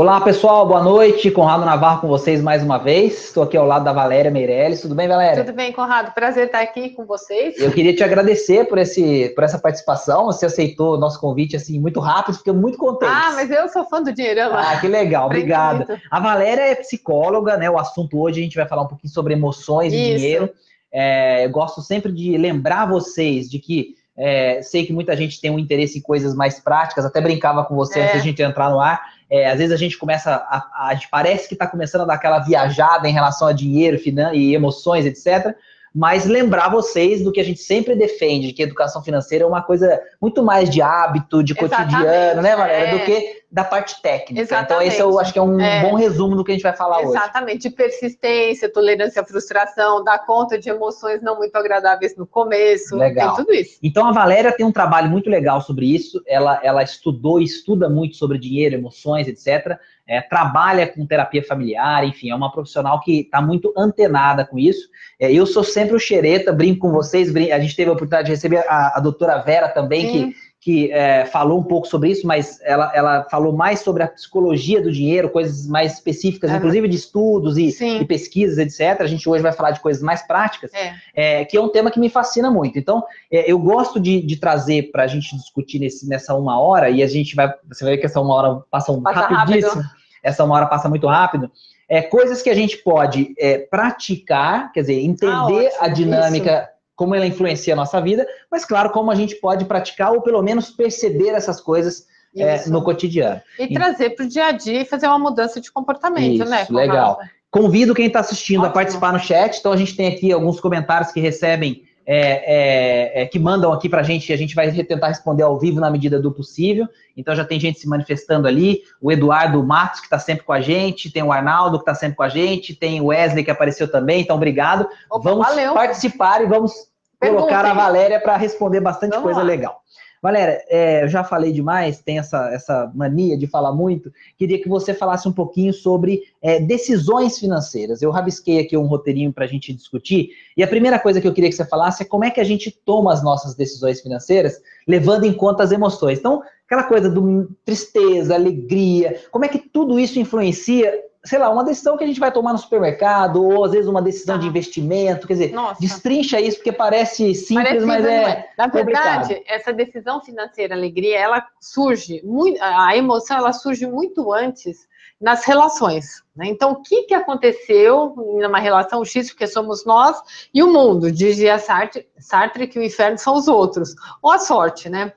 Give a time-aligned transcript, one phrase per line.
[0.00, 1.28] Olá pessoal, boa noite.
[1.28, 3.24] Conrado Navarro com vocês mais uma vez.
[3.24, 4.80] Estou aqui ao lado da Valéria Meirelles.
[4.80, 5.44] Tudo bem, Valéria?
[5.44, 6.14] Tudo bem, Conrado.
[6.14, 7.58] Prazer estar aqui com vocês.
[7.58, 10.26] Eu queria te agradecer por, esse, por essa participação.
[10.26, 13.10] Você aceitou o nosso convite assim muito rápido, fiquei muito contente.
[13.12, 14.60] Ah, mas eu sou fã do Dinheirama.
[14.60, 16.00] Ah, que legal, obrigada.
[16.08, 17.68] A Valéria é psicóloga, né?
[17.68, 20.00] O assunto hoje a gente vai falar um pouquinho sobre emoções Isso.
[20.00, 20.48] e dinheiro.
[20.92, 25.50] É, eu gosto sempre de lembrar vocês de que é, sei que muita gente tem
[25.50, 28.02] um interesse em coisas mais práticas, até brincava com você é.
[28.02, 31.08] antes da gente entrar no ar é, às vezes a gente começa, a, a gente
[31.10, 35.04] parece que está começando a dar aquela viajada em relação a dinheiro, finan e emoções,
[35.04, 35.56] etc
[35.98, 40.00] mas lembrar vocês do que a gente sempre defende, que educação financeira é uma coisa
[40.22, 42.98] muito mais de hábito, de Exatamente, cotidiano, né, Valéria, é.
[42.98, 44.42] do que da parte técnica.
[44.42, 44.72] Exatamente.
[44.74, 45.82] Então, esse eu acho que é um é.
[45.82, 47.16] bom resumo do que a gente vai falar Exatamente.
[47.16, 47.24] hoje.
[47.24, 52.94] Exatamente, de persistência, tolerância à frustração, dar conta de emoções não muito agradáveis no começo,
[52.94, 53.34] legal.
[53.34, 53.80] tem tudo isso.
[53.82, 57.88] Então, a Valéria tem um trabalho muito legal sobre isso, ela, ela estudou e estuda
[57.88, 59.76] muito sobre dinheiro, emoções, etc.,
[60.08, 64.88] é, trabalha com terapia familiar, enfim, é uma profissional que está muito antenada com isso.
[65.20, 68.26] É, eu sou sempre o xereta, brinco com vocês, brinco, a gente teve a oportunidade
[68.26, 70.30] de receber a, a doutora Vera também, Sim.
[70.30, 74.08] que que é, falou um pouco sobre isso, mas ela, ela falou mais sobre a
[74.08, 79.00] psicologia do dinheiro, coisas mais específicas, inclusive de estudos e, e, pesquisas, etc.
[79.00, 80.94] A gente hoje vai falar de coisas mais práticas, é.
[81.14, 82.76] É, que é um tema que me fascina muito.
[82.76, 86.90] Então, é, eu gosto de, de trazer para a gente discutir nesse, nessa uma hora,
[86.90, 89.82] e a gente vai, você vai ver que essa uma hora passa, um passa rapidíssimo,
[89.82, 89.97] rápido.
[90.22, 91.50] Essa uma hora passa muito rápido,
[91.88, 96.68] é, coisas que a gente pode é, praticar, quer dizer, entender ah, a dinâmica...
[96.70, 100.20] Isso como ela influencia a nossa vida, mas claro, como a gente pode praticar ou
[100.20, 103.40] pelo menos perceber essas coisas é, no cotidiano.
[103.56, 106.50] E, e trazer para o dia a dia e fazer uma mudança de comportamento, Isso,
[106.50, 106.66] né?
[106.68, 107.20] Legal.
[107.52, 108.70] Convido quem está assistindo Ótimo.
[108.70, 109.58] a participar no chat.
[109.58, 113.86] Então a gente tem aqui alguns comentários que recebem é, é, é, que mandam aqui
[113.86, 116.88] para a gente, e a gente vai tentar responder ao vivo na medida do possível.
[117.14, 120.60] Então já tem gente se manifestando ali, o Eduardo Matos, que está sempre com a
[120.62, 123.92] gente, tem o Arnaldo, que está sempre com a gente, tem o Wesley, que apareceu
[123.92, 124.88] também, então obrigado.
[125.10, 125.74] Opa, vamos valeu.
[125.74, 126.72] participar e vamos
[127.20, 129.44] colocar a Valéria para responder bastante vamos coisa lá.
[129.44, 129.82] legal.
[130.22, 134.12] Valéria, é, eu já falei demais, tem essa, essa mania de falar muito.
[134.36, 138.02] Queria que você falasse um pouquinho sobre é, decisões financeiras.
[138.02, 140.30] Eu rabisquei aqui um roteirinho para a gente discutir.
[140.56, 142.44] E a primeira coisa que eu queria que você falasse é como é que a
[142.44, 146.18] gente toma as nossas decisões financeiras, levando em conta as emoções.
[146.18, 150.92] Então, aquela coisa do tristeza, alegria, como é que tudo isso influencia
[151.28, 154.00] sei lá, uma decisão que a gente vai tomar no supermercado, ou às vezes uma
[154.00, 154.40] decisão tá.
[154.40, 155.80] de investimento, quer dizer, Nossa.
[155.80, 158.50] destrincha isso, porque parece simples, mas é, é.
[158.56, 164.88] Na verdade, essa decisão financeira, alegria, ela surge, muito, a emoção, ela surge muito antes
[165.20, 166.22] nas relações.
[166.34, 166.46] Né?
[166.46, 170.16] Então, o que, que aconteceu numa relação X, porque somos nós
[170.54, 174.88] e o mundo, dizia Sartre, Sartre que o inferno são os outros, ou a sorte,
[174.88, 175.12] né?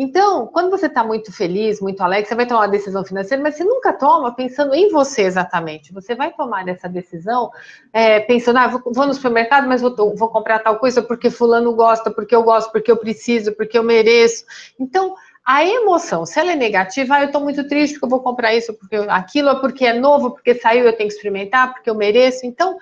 [0.00, 3.56] Então, quando você está muito feliz, muito alegre, você vai tomar uma decisão financeira, mas
[3.56, 5.92] você nunca toma pensando em você exatamente.
[5.92, 7.50] Você vai tomar essa decisão
[7.92, 11.74] é, pensando, ah, vou, vou, no supermercado, mas vou, vou comprar tal coisa porque fulano
[11.74, 14.44] gosta, porque eu gosto, porque eu preciso, porque eu mereço.
[14.78, 18.20] Então, a emoção, se ela é negativa, ah, eu estou muito triste porque eu vou
[18.20, 21.90] comprar isso, porque aquilo, é porque é novo, porque saiu, eu tenho que experimentar, porque
[21.90, 22.46] eu mereço.
[22.46, 22.78] Então,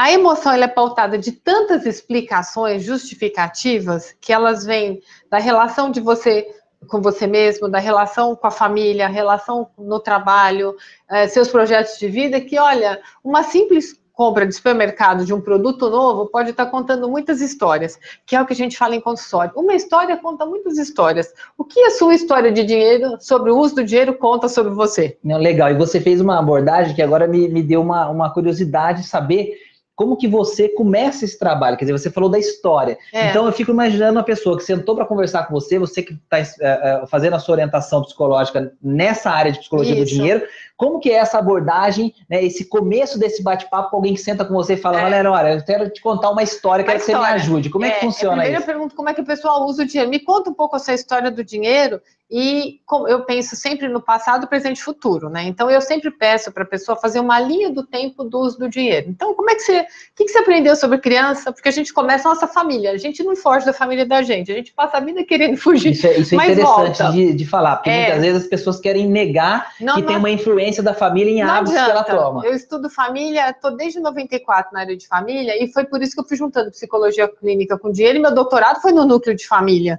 [0.00, 6.46] a emoção é pautada de tantas explicações justificativas que elas vêm da relação de você
[6.88, 10.74] com você mesmo, da relação com a família, relação no trabalho,
[11.06, 15.90] é, seus projetos de vida, que olha, uma simples compra de supermercado de um produto
[15.90, 19.52] novo pode estar contando muitas histórias, que é o que a gente fala em consultório.
[19.54, 21.30] Uma história conta muitas histórias.
[21.58, 25.18] O que a sua história de dinheiro, sobre o uso do dinheiro, conta sobre você?
[25.22, 25.70] Não, legal.
[25.70, 29.69] E você fez uma abordagem que agora me, me deu uma, uma curiosidade de saber
[30.00, 31.76] como que você começa esse trabalho?
[31.76, 32.96] Quer dizer, você falou da história.
[33.12, 33.28] É.
[33.28, 36.38] Então eu fico imaginando uma pessoa que sentou para conversar com você, você que está
[36.38, 40.04] é, é, fazendo a sua orientação psicológica nessa área de psicologia Isso.
[40.04, 40.42] do dinheiro,
[40.80, 44.54] como que é essa abordagem, né, esse começo desse bate-papo com alguém que senta com
[44.54, 45.02] você e fala, é.
[45.02, 47.68] Galera, olha, eu quero te contar uma história, quero que você me ajude.
[47.68, 48.62] Como é, é que funciona primeiro isso?
[48.62, 50.08] Primeiro eu pergunto como é que o pessoal usa o dinheiro.
[50.10, 54.78] Me conta um pouco essa história do dinheiro e eu penso sempre no passado, presente
[54.78, 55.42] e futuro, né?
[55.42, 58.68] Então eu sempre peço para a pessoa fazer uma linha do tempo do uso do
[58.68, 59.10] dinheiro.
[59.10, 59.80] Então, como é que você.
[59.80, 59.84] O
[60.14, 61.52] que, que você aprendeu sobre criança?
[61.52, 64.52] Porque a gente começa a nossa família, a gente não foge da família da gente,
[64.52, 65.90] a gente passa a vida querendo fugir.
[65.90, 68.02] Isso é, isso é interessante de, de, falar, porque é.
[68.02, 71.42] muitas vezes as pessoas querem negar não, que não, tem uma influência da família em
[71.42, 72.04] hábitos adianta.
[72.04, 72.46] que ela toma.
[72.46, 76.20] Eu estudo família, estou desde 94 na área de família, e foi por isso que
[76.20, 79.98] eu fui juntando psicologia clínica com dinheiro, e meu doutorado foi no núcleo de família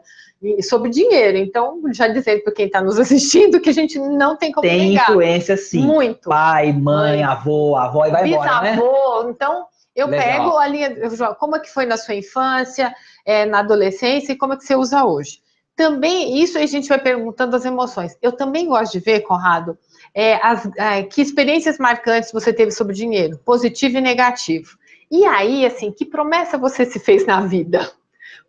[0.63, 1.37] sobre dinheiro.
[1.37, 4.89] Então, já dizendo para quem está nos assistindo que a gente não tem como tem
[4.89, 5.05] negar.
[5.05, 5.81] Tem influência, sim.
[5.81, 6.29] Muito.
[6.29, 8.79] Pai, mãe, avô, avó e vai Bisavô, embora, né?
[9.29, 9.65] Então,
[9.95, 10.25] eu Legal.
[10.25, 10.95] pego a linha,
[11.37, 12.93] como é que foi na sua infância,
[13.25, 15.39] é, na adolescência e como é que você usa hoje.
[15.75, 18.15] também, isso a gente vai perguntando as emoções.
[18.21, 19.77] Eu também gosto de ver, Conrado,
[20.13, 24.77] é, as, é, que experiências marcantes você teve sobre dinheiro, positivo e negativo.
[25.09, 27.91] E aí, assim, que promessa você se fez na vida?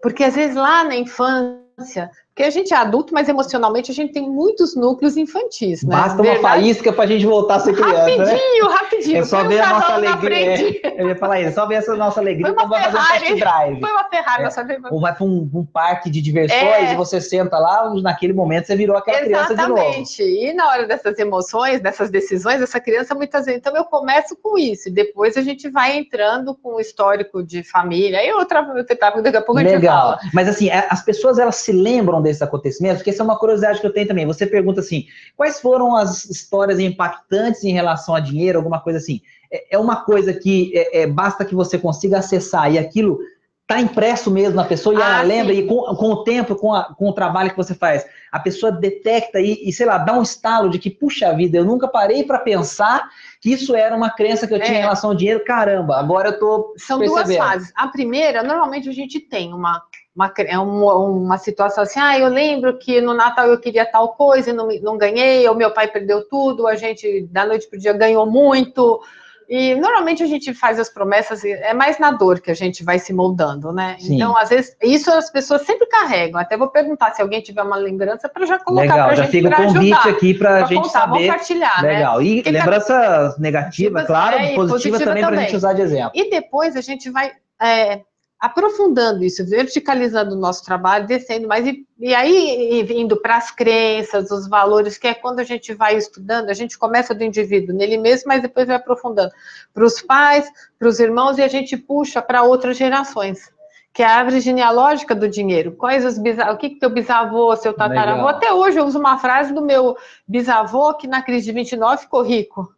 [0.00, 4.14] Porque às vezes lá na infância porque a gente é adulto, mas emocionalmente a gente
[4.14, 5.94] tem muitos núcleos infantis, né?
[5.94, 8.74] Basta uma faísca para a gente voltar a ser criança, Rapidinho, né?
[8.74, 9.18] rapidinho.
[9.18, 10.80] É só ver a nossa alegria.
[10.82, 13.38] É, eu ia falar isso, só ver essa nossa alegria quando vai fazer um test
[13.38, 13.80] drive.
[13.80, 14.44] Foi uma Ferrari, é.
[14.44, 16.92] nossa Ou vai para um, um, parque de diversões é.
[16.94, 19.46] e você senta lá, naquele momento você virou aquela Exatamente.
[19.46, 19.80] criança de novo.
[19.80, 20.22] Exatamente.
[20.22, 23.60] E na hora dessas emoções, dessas decisões, essa criança muitas vezes...
[23.60, 27.62] Então eu começo com isso, e depois a gente vai entrando com o histórico de
[27.62, 29.74] família, aí outra etapa, daqui a pouco Legal.
[29.74, 30.18] a gente fala.
[30.32, 33.80] Mas assim, é, as pessoas elas se lembram desses acontecimentos porque essa é uma curiosidade
[33.80, 34.26] que eu tenho também.
[34.26, 39.20] Você pergunta assim: quais foram as histórias impactantes em relação a dinheiro, alguma coisa assim?
[39.50, 43.18] É, é uma coisa que é, é, basta que você consiga acessar e aquilo
[43.62, 45.60] está impresso mesmo na pessoa e ah, ela lembra, sim.
[45.60, 48.70] e com, com, o tempo, com, a, com o trabalho que você faz, a pessoa
[48.70, 52.24] detecta e, e, sei lá, dá um estalo de que, puxa vida, eu nunca parei
[52.24, 53.08] para pensar
[53.40, 54.78] que isso era uma crença que eu tinha é.
[54.78, 57.72] em relação ao dinheiro, caramba, agora eu tô São duas fases.
[57.74, 59.82] A primeira, normalmente a gente tem uma
[60.14, 64.14] uma, é uma, uma situação assim, ah, eu lembro que no Natal eu queria tal
[64.14, 67.78] coisa e não, não ganhei, ou meu pai perdeu tudo, a gente da noite para
[67.78, 69.00] o dia ganhou muito.
[69.48, 72.98] E normalmente a gente faz as promessas, é mais na dor que a gente vai
[72.98, 73.96] se moldando, né?
[73.98, 74.14] Sim.
[74.14, 76.40] Então, às vezes, isso as pessoas sempre carregam.
[76.40, 79.24] Até vou perguntar se alguém tiver uma lembrança para já colocar para a gente.
[79.26, 81.26] Já fica o convite ajudar, aqui para a gente contar, saber.
[81.26, 81.92] compartilhar, né?
[81.92, 82.18] Legal.
[82.18, 82.24] Né?
[82.24, 86.12] E lembrança negativa, claro, é, positiva, positiva também, para a gente usar de exemplo.
[86.14, 88.00] E depois a gente vai é,
[88.42, 94.32] aprofundando isso, verticalizando o nosso trabalho, descendo mais, e, e aí indo para as crenças,
[94.32, 97.96] os valores, que é quando a gente vai estudando, a gente começa do indivíduo, nele
[97.96, 99.30] mesmo, mas depois vai aprofundando
[99.72, 103.48] para os pais, para os irmãos, e a gente puxa para outras gerações,
[103.94, 105.76] que é a árvore genealógica do dinheiro.
[105.76, 108.28] Quais os bisavós, o que, que teu bisavô, seu tataravô, Legal.
[108.28, 109.96] até hoje eu uso uma frase do meu
[110.26, 112.68] bisavô, que na crise de 29 ficou rico.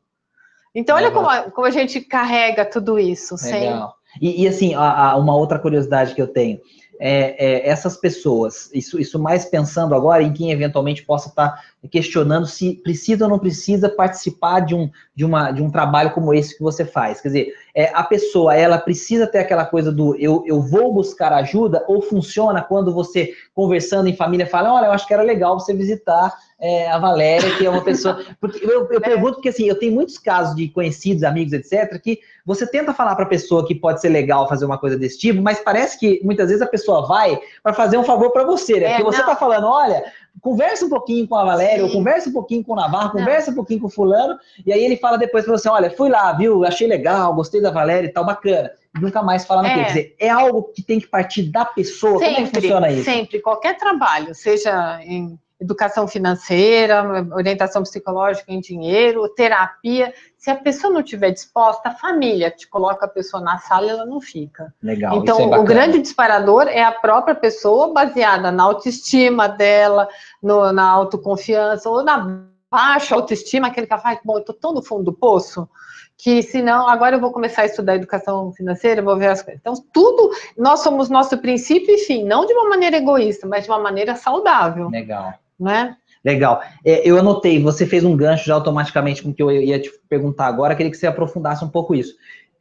[0.75, 3.37] Então, olha como a, como a, gente carrega tudo isso.
[3.47, 3.97] Legal.
[3.97, 4.04] Sem...
[4.21, 6.61] E, e assim, a, a, uma outra curiosidade que eu tenho.
[7.01, 12.47] É, é, essas pessoas, isso, isso mais pensando agora em quem eventualmente possa estar questionando
[12.47, 16.57] se precisa ou não precisa participar de um, de uma, de um trabalho como esse
[16.57, 17.21] que você faz.
[17.21, 21.33] Quer dizer, é, a pessoa, ela precisa ter aquela coisa do eu, eu vou buscar
[21.33, 25.59] ajuda, ou funciona quando você, conversando em família, fala, olha, eu acho que era legal
[25.59, 26.33] você visitar
[26.65, 28.25] é, a Valéria, que é uma pessoa.
[28.41, 32.21] Porque eu, eu pergunto porque assim, eu tenho muitos casos de conhecidos, amigos, etc., que
[32.47, 35.43] você tenta falar para a pessoa que pode ser legal fazer uma coisa desse tipo,
[35.43, 38.87] mas parece que muitas vezes a pessoa vai para fazer um favor para você, né?
[38.87, 40.05] É, porque você está falando, olha,
[40.41, 43.55] conversa um pouquinho com a Valéria, ou conversa um pouquinho com o Navarro, conversa um
[43.55, 46.65] pouquinho com o fulano, e aí ele fala depois para você, olha, fui lá, viu,
[46.65, 48.71] achei legal, gostei da Valéria e tal, bacana.
[48.97, 49.83] E nunca mais fala naquilo.
[49.83, 49.85] É.
[49.85, 52.19] Quer dizer, é algo que tem que partir da pessoa.
[52.19, 53.05] Sempre, Como é que funciona isso?
[53.05, 57.03] Sempre, qualquer trabalho, seja em educação financeira,
[57.33, 60.13] orientação psicológica em dinheiro, terapia.
[60.37, 63.91] Se a pessoa não estiver disposta, a família te coloca a pessoa na sala e
[63.91, 64.73] ela não fica.
[64.83, 65.17] Legal.
[65.17, 70.07] Então, é o grande disparador é a própria pessoa, baseada na autoestima dela,
[70.43, 74.83] no, na autoconfiança, ou na baixa autoestima, aquele que fala, bom, eu estou tão no
[74.83, 75.69] fundo do poço
[76.17, 79.61] que senão agora eu vou começar a estudar educação financeira, vou ver as coisas.
[79.61, 83.71] Então, tudo, nós somos nosso princípio e fim, não de uma maneira egoísta, mas de
[83.71, 84.89] uma maneira saudável.
[84.91, 85.97] Legal né?
[86.25, 86.63] Legal.
[86.85, 89.91] É, eu anotei, você fez um gancho já automaticamente com o que eu ia te
[90.09, 92.15] perguntar agora, queria que você aprofundasse um pouco isso.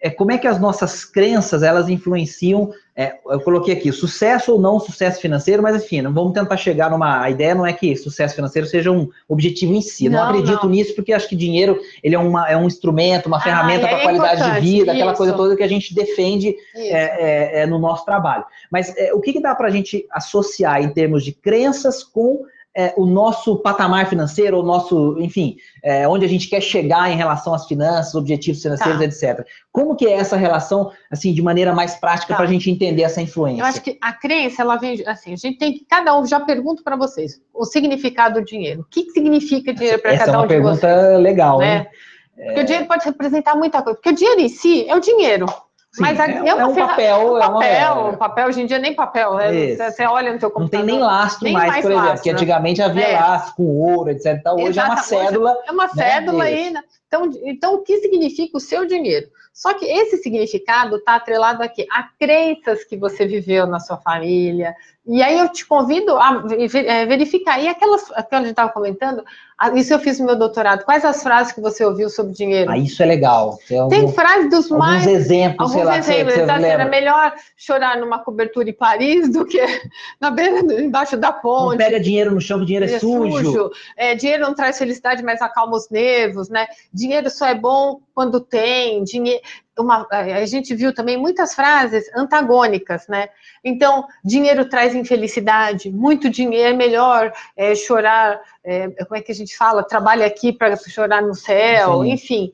[0.04, 4.60] É, como é que as nossas crenças, elas influenciam, é, eu coloquei aqui, sucesso ou
[4.60, 7.96] não sucesso financeiro, mas enfim, não vamos tentar chegar numa, a ideia não é que
[7.96, 10.72] sucesso financeiro seja um objetivo em si, não, não acredito não.
[10.72, 14.00] nisso, porque acho que dinheiro, ele é, uma, é um instrumento, uma ah, ferramenta para
[14.00, 14.92] é qualidade de vida, isso.
[14.92, 18.44] aquela coisa toda que a gente defende é, é, é, no nosso trabalho.
[18.70, 22.44] Mas o que, que dá para a gente associar em termos de crenças com
[22.76, 27.16] é, o nosso patamar financeiro, o nosso, enfim, é, onde a gente quer chegar em
[27.16, 29.06] relação às finanças, objetivos financeiros, tá.
[29.06, 29.48] etc.
[29.72, 32.36] Como que é essa relação, assim, de maneira mais prática tá.
[32.36, 33.62] para a gente entender essa influência?
[33.62, 36.40] Eu acho que a crença, ela vem, assim, a gente tem que, cada um, já
[36.40, 38.82] pergunto para vocês, o significado do dinheiro.
[38.82, 40.78] O que, que significa dinheiro para cada um de vocês?
[40.78, 41.80] Essa é uma pergunta legal, né?
[41.80, 41.88] né?
[42.36, 42.64] Porque é...
[42.64, 45.46] o dinheiro pode representar muita coisa, porque o dinheiro em si é o dinheiro.
[45.94, 48.18] Sim, mas é, é, é um papel, é papel, uma...
[48.18, 49.52] papel, hoje em dia nem papel, né?
[49.52, 50.80] você, você, olha no seu computador.
[50.80, 53.20] Não tem nem lastro nem mais, mais, por exemplo, lastro, que antigamente havia é.
[53.20, 54.42] lastro com ouro, etc.
[54.54, 55.58] Hoje Exato, é uma cédula.
[55.68, 56.84] É uma né, cédula aí, né?
[57.08, 59.28] Então, então, o que significa o seu dinheiro?
[59.54, 64.76] Só que esse significado está atrelado aqui a crenças que você viveu na sua família.
[65.06, 66.44] E aí eu te convido a
[66.88, 67.62] é, verificar.
[67.62, 69.22] E aquelas que a gente estava comentando,
[69.76, 70.86] isso eu fiz no meu doutorado.
[70.86, 72.72] Quais as frases que você ouviu sobre dinheiro?
[72.72, 73.60] Ah, isso é legal.
[73.68, 75.06] Tem, algum, Tem frases dos mais.
[75.06, 76.34] exemplos, alguns lá, exemplos.
[76.34, 79.60] Você, você era melhor chorar numa cobertura em Paris do que
[80.22, 81.72] na beira, embaixo da ponte.
[81.72, 83.44] Não pega dinheiro no chão, que dinheiro é, é sujo.
[83.44, 83.72] sujo.
[83.98, 86.66] É, dinheiro não traz felicidade, mas acalma os nervos, né?
[86.94, 89.04] Dinheiro só é bom quando tem.
[89.04, 89.43] Dinheiro,
[89.78, 93.30] uma, a gente viu também muitas frases antagônicas, né?
[93.64, 99.36] Então, dinheiro traz infelicidade, muito dinheiro é melhor é, chorar, é, como é que a
[99.36, 99.84] gente fala?
[99.84, 102.12] Trabalha aqui para chorar no céu, Sim.
[102.12, 102.54] enfim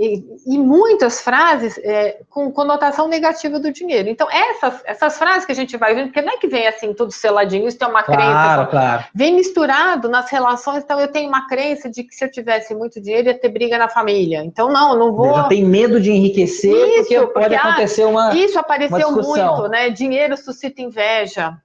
[0.00, 4.08] e, e muitas frases é, com conotação negativa do dinheiro.
[4.08, 6.94] Então, essas, essas frases que a gente vai vendo, porque não é que vem assim,
[6.94, 8.66] tudo seladinho, isso tem uma claro, crença.
[8.70, 9.04] Claro.
[9.14, 12.98] Vem misturado nas relações, então eu tenho uma crença de que se eu tivesse muito
[12.98, 14.42] dinheiro ia ter briga na família.
[14.42, 15.34] Então, não, não vou.
[15.34, 18.34] Já tem medo de enriquecer, isso, porque, porque pode ah, acontecer uma.
[18.34, 19.90] Isso apareceu muito, né?
[19.90, 21.58] Dinheiro suscita inveja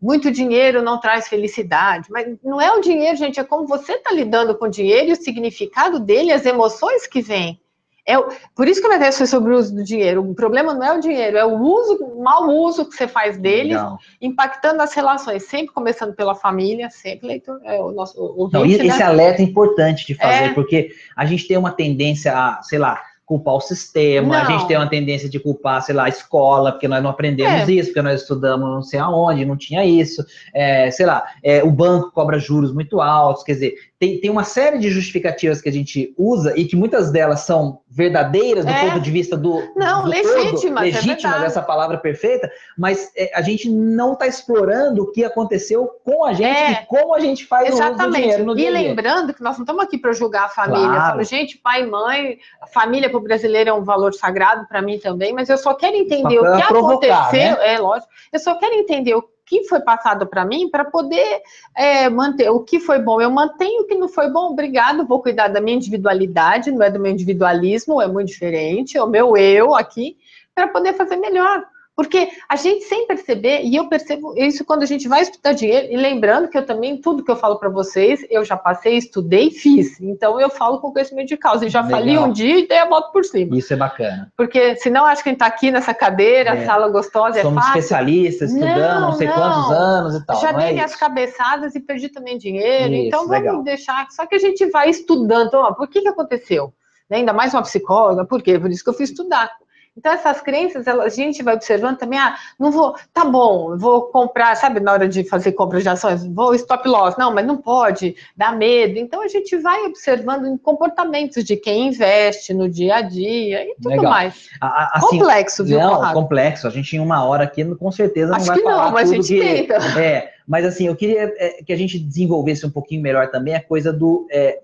[0.00, 4.12] muito dinheiro não traz felicidade, mas não é o dinheiro, gente, é como você está
[4.12, 7.61] lidando com o dinheiro e o significado dele, as emoções que vêm.
[8.06, 8.16] É,
[8.54, 10.28] por isso que eu tese foi sobre o uso do dinheiro.
[10.28, 13.36] O problema não é o dinheiro, é o uso, o mau uso que você faz
[13.36, 13.98] dele, Legal.
[14.20, 18.98] impactando as relações, sempre começando pela família, sempre leitor, é o nosso ouvinte, não, Esse
[18.98, 19.04] né?
[19.04, 20.54] alerta é importante de fazer, é.
[20.54, 24.34] porque a gente tem uma tendência a, sei lá, culpar o sistema, não.
[24.34, 27.68] a gente tem uma tendência de culpar, sei lá, a escola, porque nós não aprendemos
[27.68, 27.72] é.
[27.72, 31.70] isso, porque nós estudamos não sei aonde, não tinha isso, é, sei lá, é, o
[31.70, 35.72] banco cobra juros muito altos, quer dizer, tem, tem uma série de justificativas que a
[35.72, 38.80] gente usa e que muitas delas são verdadeiras do é.
[38.80, 39.62] ponto de vista do.
[39.76, 40.60] Não, do legítimas.
[40.60, 45.24] Todo, legítimas, é essa palavra perfeita, mas é, a gente não está explorando o que
[45.24, 46.72] aconteceu com a gente é.
[46.72, 48.00] e como a gente faz Exatamente.
[48.00, 50.48] o uso do dinheiro no E lembrando que nós não estamos aqui para julgar a
[50.48, 50.88] família.
[50.88, 51.12] Claro.
[51.12, 54.98] Falo, gente, pai, mãe, a família para o brasileiro é um valor sagrado para mim
[54.98, 57.30] também, mas eu só quero entender o que aconteceu.
[57.30, 57.74] Né?
[57.74, 58.10] É lógico.
[58.32, 61.42] Eu só quero entender o que foi passado para mim para poder
[61.76, 63.20] é, manter o que foi bom.
[63.20, 66.90] Eu mantenho o que não foi bom, obrigado, vou cuidar da minha individualidade, não é
[66.90, 70.16] do meu individualismo, é muito diferente, é o meu eu aqui,
[70.54, 71.62] para poder fazer melhor.
[71.94, 75.88] Porque a gente sem perceber, e eu percebo isso quando a gente vai estudar dinheiro,
[75.90, 79.50] e lembrando que eu também, tudo que eu falo para vocês, eu já passei, estudei
[79.50, 80.00] fiz.
[80.00, 81.66] Então eu falo com conhecimento de causa.
[81.66, 82.00] E já Legal.
[82.00, 83.56] falei um dia e dei a volta por cima.
[83.56, 84.32] Isso é bacana.
[84.36, 86.64] Porque senão acho que a gente está aqui nessa cadeira, é.
[86.64, 89.34] sala gostosa, é Somos especialistas, estudamos não, não sei não.
[89.34, 90.40] quantos anos e tal.
[90.40, 92.94] Já dei é minhas cabeçadas e perdi também dinheiro.
[92.94, 93.62] Isso, então vamos legal.
[93.62, 94.06] deixar.
[94.10, 95.54] Só que a gente vai estudando.
[95.54, 96.72] Ó, por que, que aconteceu?
[97.10, 98.58] Ainda mais uma psicóloga, por quê?
[98.58, 99.50] Por isso que eu fui estudar.
[99.96, 104.56] Então, essas crenças, a gente vai observando também, ah, não vou, tá bom, vou comprar,
[104.56, 108.16] sabe, na hora de fazer compras de ações, vou stop loss, não, mas não pode,
[108.34, 108.98] dá medo.
[108.98, 113.74] Então, a gente vai observando em comportamentos de quem investe no dia a dia e
[113.74, 114.10] tudo Legal.
[114.10, 114.48] mais.
[114.60, 116.14] Assim, complexo, viu, Não, Conrado?
[116.14, 116.66] complexo.
[116.66, 119.10] A gente, em uma hora aqui, com certeza não Acho vai que falar não, mas
[119.10, 119.40] tudo a gente que...
[119.40, 120.00] tenta.
[120.00, 123.62] É, mas assim, eu queria é, que a gente desenvolvesse um pouquinho melhor também a
[123.62, 124.26] coisa do...
[124.30, 124.60] É,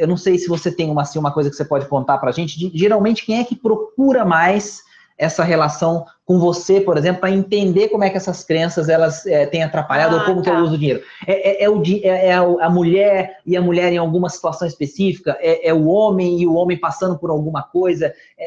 [0.00, 2.30] eu não sei se você tem uma, assim, uma coisa que você pode contar para
[2.30, 2.70] a gente.
[2.74, 4.82] Geralmente, quem é que procura mais
[5.18, 9.46] essa relação com você, por exemplo, para entender como é que essas crenças elas é,
[9.46, 10.52] têm atrapalhado ah, ou como tá.
[10.52, 11.02] que eu uso o dinheiro.
[11.26, 15.36] É, é, é o, é, é a mulher e a mulher em alguma situação específica,
[15.40, 18.14] é, é o homem e o homem passando por alguma coisa.
[18.38, 18.46] É,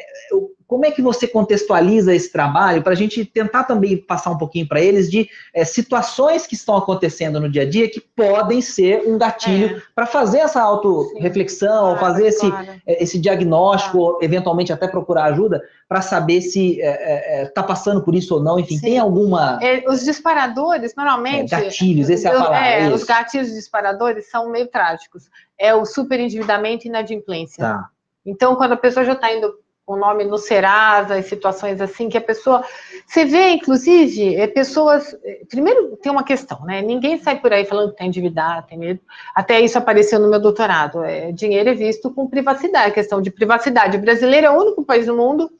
[0.74, 4.68] como é que você contextualiza esse trabalho para a gente tentar também passar um pouquinho
[4.68, 9.04] para eles de é, situações que estão acontecendo no dia a dia que podem ser
[9.06, 9.82] um gatilho é.
[9.94, 12.68] para fazer essa autorreflexão, claro, fazer esse, claro.
[12.88, 14.18] É, esse diagnóstico, claro.
[14.22, 18.36] eventualmente até procurar ajuda para saber se está é, é, é tá passando por isso
[18.36, 18.60] ou não.
[18.60, 18.82] Enfim, Sim.
[18.82, 19.60] tem alguma.
[19.88, 21.50] os disparadores, normalmente.
[21.50, 22.94] gatilhos, esse é a palavra.
[22.94, 25.30] os gatilhos disparadores são meio trágicos.
[25.58, 27.64] É o superendividamento e inadimplência.
[27.64, 27.90] Tá.
[28.26, 29.54] Então, quando a pessoa já está indo
[29.86, 32.64] o nome no Serasa, em situações assim, que a pessoa.
[33.06, 35.14] Você vê, inclusive, é, pessoas.
[35.24, 36.82] É, primeiro, tem uma questão, né?
[36.82, 39.02] Ninguém sai por aí falando que tem endividado, tem medo.
[39.36, 41.04] Até isso apareceu no meu doutorado.
[41.04, 43.98] É, dinheiro é visto com privacidade, questão de privacidade.
[43.98, 45.52] O brasileiro é o único país do mundo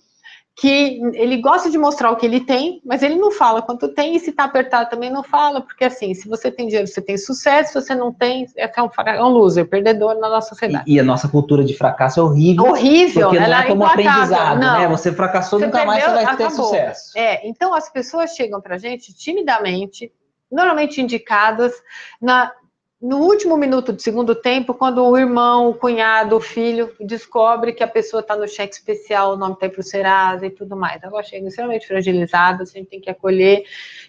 [0.56, 4.16] que ele gosta de mostrar o que ele tem, mas ele não fala quanto tem,
[4.16, 7.18] e se tá apertado também não fala, porque assim, se você tem dinheiro, você tem
[7.18, 10.84] sucesso, se você não tem, é um, é um loser, perdedor na nossa sociedade.
[10.88, 12.66] E, e, a nossa cultura de fracasso é horrível.
[12.66, 14.66] Horrível, porque não é, é como aprendizado, né?
[14.66, 14.80] não.
[14.82, 14.88] né?
[14.90, 16.48] Você fracassou, você nunca perdeu, mais você vai acabou.
[16.48, 17.18] ter sucesso.
[17.18, 20.12] É, então as pessoas chegam pra gente timidamente,
[20.52, 21.74] normalmente indicadas
[22.22, 22.52] na,
[23.04, 27.84] no último minuto do segundo tempo, quando o irmão, o cunhado, o filho descobre que
[27.84, 31.04] a pessoa está no cheque especial, o nome está para o Serasa e tudo mais.
[31.04, 33.64] Ela chega extremamente fragilizada, a gente tem que acolher.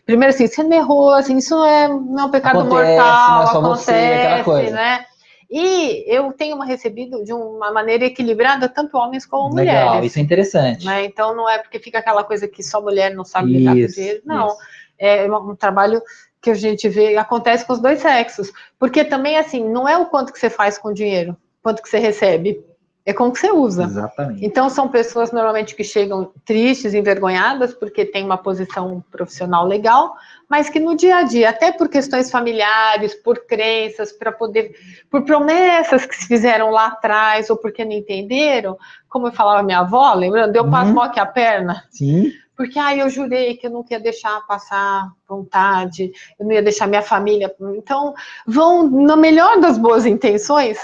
[0.07, 3.43] Primeiro, assim, você não errou, assim, isso não é, não é um pecado acontece, mortal,
[3.43, 5.05] é acontece, você, né?
[5.51, 10.13] E eu tenho recebido de uma maneira equilibrada tanto homens como Legal, mulheres.
[10.13, 10.87] isso é interessante.
[10.87, 11.05] Né?
[11.05, 14.23] Então não é porque fica aquela coisa que só mulher não sabe lidar com dinheiro.
[14.25, 14.57] Não, isso.
[15.01, 16.01] é um um trabalho
[16.45, 18.53] que a gente vê acontece com os dois sexos.
[18.79, 21.89] Porque também assim, não é o quanto que você faz com o dinheiro, quanto que
[21.89, 22.63] você recebe,
[23.07, 23.85] é como que você usa.
[23.85, 24.45] Exatamente.
[24.45, 30.15] Então, são pessoas normalmente que chegam tristes, envergonhadas, porque tem uma posição profissional legal,
[30.49, 34.75] mas que no dia a dia, até por questões familiares, por crenças, para poder,
[35.11, 39.81] por promessas que se fizeram lá atrás, ou porque não entenderam, como eu falava minha
[39.81, 41.01] avó, lembrando, eu Uhum.
[41.01, 46.11] aqui a perna, Sim, porque ai, eu jurei que eu não ia deixar passar vontade,
[46.39, 47.55] eu não ia deixar minha família.
[47.77, 48.15] Então,
[48.47, 50.79] vão, na melhor das boas intenções,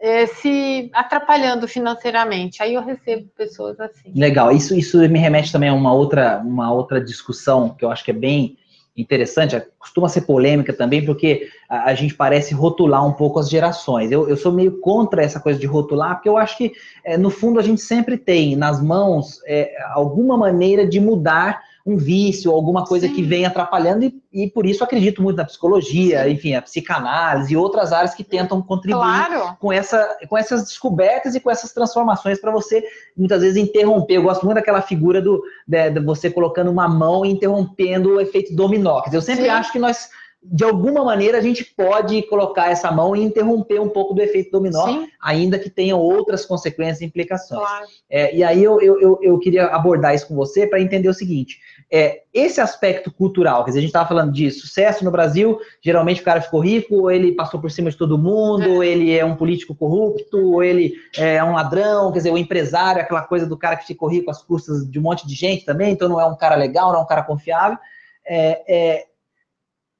[0.00, 2.62] eh, se atrapalhando financeiramente.
[2.62, 4.12] Aí eu recebo pessoas assim.
[4.14, 4.52] legal.
[4.52, 8.12] Isso, isso me remete também a uma outra, uma outra discussão que eu acho que
[8.12, 8.56] é bem
[8.98, 14.10] interessante, costuma ser polêmica também, porque a, a gente parece rotular um pouco as gerações.
[14.10, 16.72] Eu, eu sou meio contra essa coisa de rotular, porque eu acho que,
[17.04, 21.96] é, no fundo, a gente sempre tem nas mãos é, alguma maneira de mudar um
[21.96, 23.14] vício, alguma coisa Sim.
[23.14, 26.30] que vem atrapalhando, e, e por isso acredito muito na psicologia, Sim.
[26.30, 29.56] enfim, a psicanálise e outras áreas que tentam contribuir Claro.
[29.58, 32.84] com, essa, com essas descobertas e com essas transformações para você
[33.16, 34.16] muitas vezes interromper.
[34.16, 38.20] Eu gosto muito daquela figura do de, de você colocando uma mão e interrompendo o
[38.20, 39.02] efeito dominó.
[39.12, 39.50] Eu sempre Sim.
[39.50, 40.08] acho que nós,
[40.42, 44.50] de alguma maneira, a gente pode colocar essa mão e interromper um pouco do efeito
[44.50, 47.60] dominó, Sim, ainda que tenham outras consequências e implicações.
[47.60, 47.86] claro.
[48.08, 51.58] É, e aí eu, eu, eu queria abordar isso com você para entender o seguinte:
[51.90, 56.20] é, esse aspecto cultural, quer dizer, a gente estava falando de sucesso no Brasil, geralmente
[56.20, 59.24] o cara ficou rico, ou ele passou por cima de todo mundo, ou ele é
[59.24, 63.56] um político corrupto, ou ele é um ladrão, quer dizer, o empresário, aquela coisa do
[63.56, 66.26] cara que ficou rico às custas de um monte de gente também, então não é
[66.26, 67.78] um cara legal, não é um cara confiável.
[68.26, 69.04] É, é,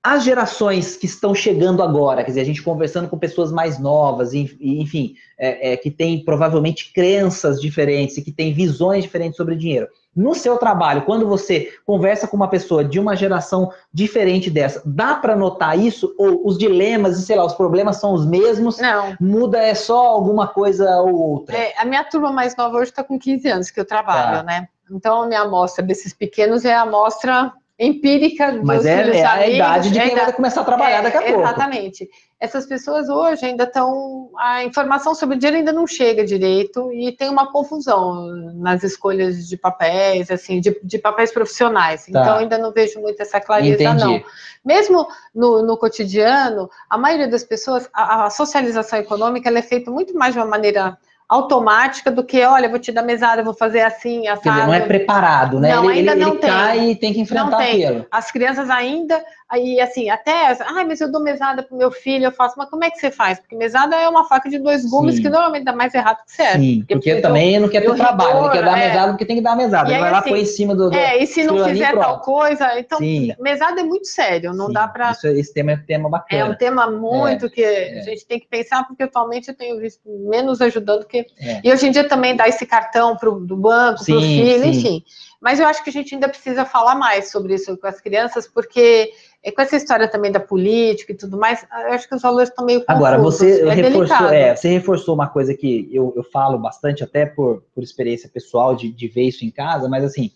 [0.02, 4.32] as gerações que estão chegando agora, quer dizer, a gente conversando com pessoas mais novas,
[4.34, 9.88] enfim, é, é, que têm provavelmente crenças diferentes e que têm visões diferentes sobre dinheiro.
[10.16, 15.14] No seu trabalho, quando você conversa com uma pessoa de uma geração diferente dessa, dá
[15.14, 16.12] para notar isso?
[16.18, 18.78] Ou os dilemas e, sei lá, os problemas são os mesmos?
[18.78, 19.14] Não.
[19.20, 21.56] Muda é só alguma coisa ou outra?
[21.56, 24.42] É, a minha turma mais nova hoje está com 15 anos que eu trabalho, Tá.
[24.42, 24.68] né?
[24.90, 29.34] Então, a minha amostra desses pequenos é a amostra empírica dos Mas é, é a
[29.34, 31.40] amigos, idade de quem da- vai começar a trabalhar É, daqui a pouco.
[31.40, 32.08] Exatamente.
[32.40, 34.30] Essas pessoas hoje ainda estão.
[34.38, 39.56] A informação sobre dinheiro ainda não chega direito e tem uma confusão nas escolhas de
[39.56, 42.06] papéis, assim, de, de papéis profissionais.
[42.06, 42.20] Tá.
[42.20, 44.04] Então ainda não vejo muito essa clareza, Entendi.
[44.04, 44.22] não.
[44.64, 50.14] Mesmo no, no cotidiano, a maioria das pessoas, a, a socialização econômica é feita muito
[50.16, 50.96] mais de uma maneira
[51.28, 54.80] automática do que, olha, vou te dar mesada, vou fazer assim, Quer dizer, não é
[54.80, 55.74] preparado, né?
[55.74, 56.50] Não, ele ainda ele, não ele tem.
[56.50, 58.06] cai e tem que enfrentar aquilo.
[58.10, 62.32] As crianças ainda, aí assim, até, ai, mas eu dou mesada pro meu filho, eu
[62.32, 63.38] faço, mas como é que você faz?
[63.40, 65.22] Porque mesada é uma faca de dois gumes Sim.
[65.22, 66.60] que normalmente dá mais errado que certo.
[66.60, 68.88] Sim, porque precisa- também não quer ter trabalho, rigor, quer dar é.
[68.88, 69.90] mesada porque tem que dar mesada.
[69.90, 70.90] E aí, vai lá, assim, põe em cima do.
[70.90, 73.32] do- É, e se não fizer tal coisa, então, Sim.
[73.40, 76.08] mesada é muito sério, não Sim, dá para isso- esse tema é um tema É
[76.08, 76.54] um bacana.
[76.56, 77.98] tema muito que é.
[78.00, 81.26] a gente tem que pensar, porque atualmente eu tenho visto menos ajudando que.
[81.40, 81.60] É.
[81.64, 84.64] E hoje em dia também dá esse cartão pro, do banco, para o Sim, filho,
[84.66, 85.04] enfim.
[85.40, 88.48] Mas eu acho que a gente ainda precisa falar mais sobre isso com as crianças,
[88.48, 89.10] porque
[89.42, 92.48] é, com essa história também da política e tudo mais, eu acho que os valores
[92.48, 92.96] estão meio confusos.
[92.96, 97.24] Agora, você é reforçou, é, você reforçou uma coisa que eu, eu falo bastante, até
[97.24, 100.32] por, por experiência pessoal de, de ver isso em casa, mas assim,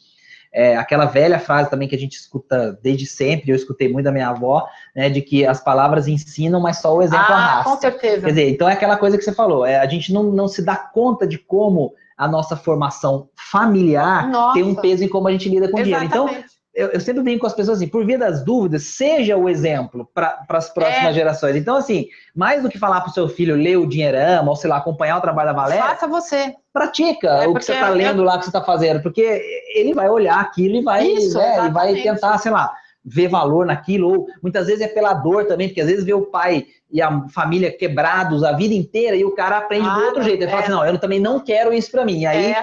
[0.53, 4.13] é, aquela velha frase também que a gente escuta desde sempre, eu escutei muito da
[4.13, 7.71] minha avó, né, de que as palavras ensinam, mas só o exemplo ah, arrasta.
[7.71, 8.21] com certeza.
[8.21, 10.63] Quer dizer, então é aquela coisa que você falou, é, a gente não, não se
[10.63, 14.55] dá conta de como a nossa formação familiar Nossa.
[14.55, 16.05] tem um peso em como a gente lida com dinheiro.
[16.05, 16.29] Então,
[16.75, 20.09] eu, eu sempre brinco com as pessoas assim, por via das dúvidas, seja o exemplo
[20.15, 21.13] para as próximas É.
[21.13, 21.55] gerações.
[21.55, 24.71] Então, assim, mais do que falar para o seu filho ler o Dinheirama, ou sei
[24.71, 26.55] lá, acompanhar o trabalho da Valéria, Faça você.
[26.73, 29.43] pratica É, o que você está é- lendo lá, que você está fazendo, porque
[29.75, 32.73] ele vai olhar aquilo e vai, Isso, né, e vai tentar, sei lá,
[33.05, 36.23] ver valor naquilo, ou muitas vezes é pela dor também, porque às vezes vê o
[36.27, 40.23] pai e a família quebrados a vida inteira e o cara aprende Ah, do outro
[40.23, 40.43] jeito.
[40.43, 40.65] Ele fala é.
[40.65, 42.21] assim, não, eu também não quero isso para mim.
[42.21, 42.55] E aí,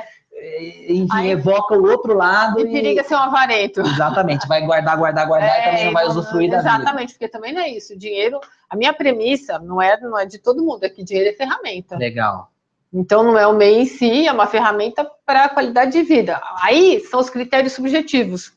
[0.41, 3.81] É, enfim, Aí- evoca o outro lado e periga ser um avarento.
[3.81, 6.69] Exatamente, vai guardar, guardar, guardar e É, também não vai não- usufruir da vida.
[6.69, 7.97] Exatamente, porque também não é isso.
[7.97, 8.39] Dinheiro,
[8.69, 11.97] a minha premissa não é, não é de todo mundo, é que dinheiro é ferramenta.
[11.97, 12.49] Legal.
[12.93, 16.41] Então não é o meio em si, é uma ferramenta para a qualidade de vida.
[16.61, 18.53] Aí são os critérios subjetivos.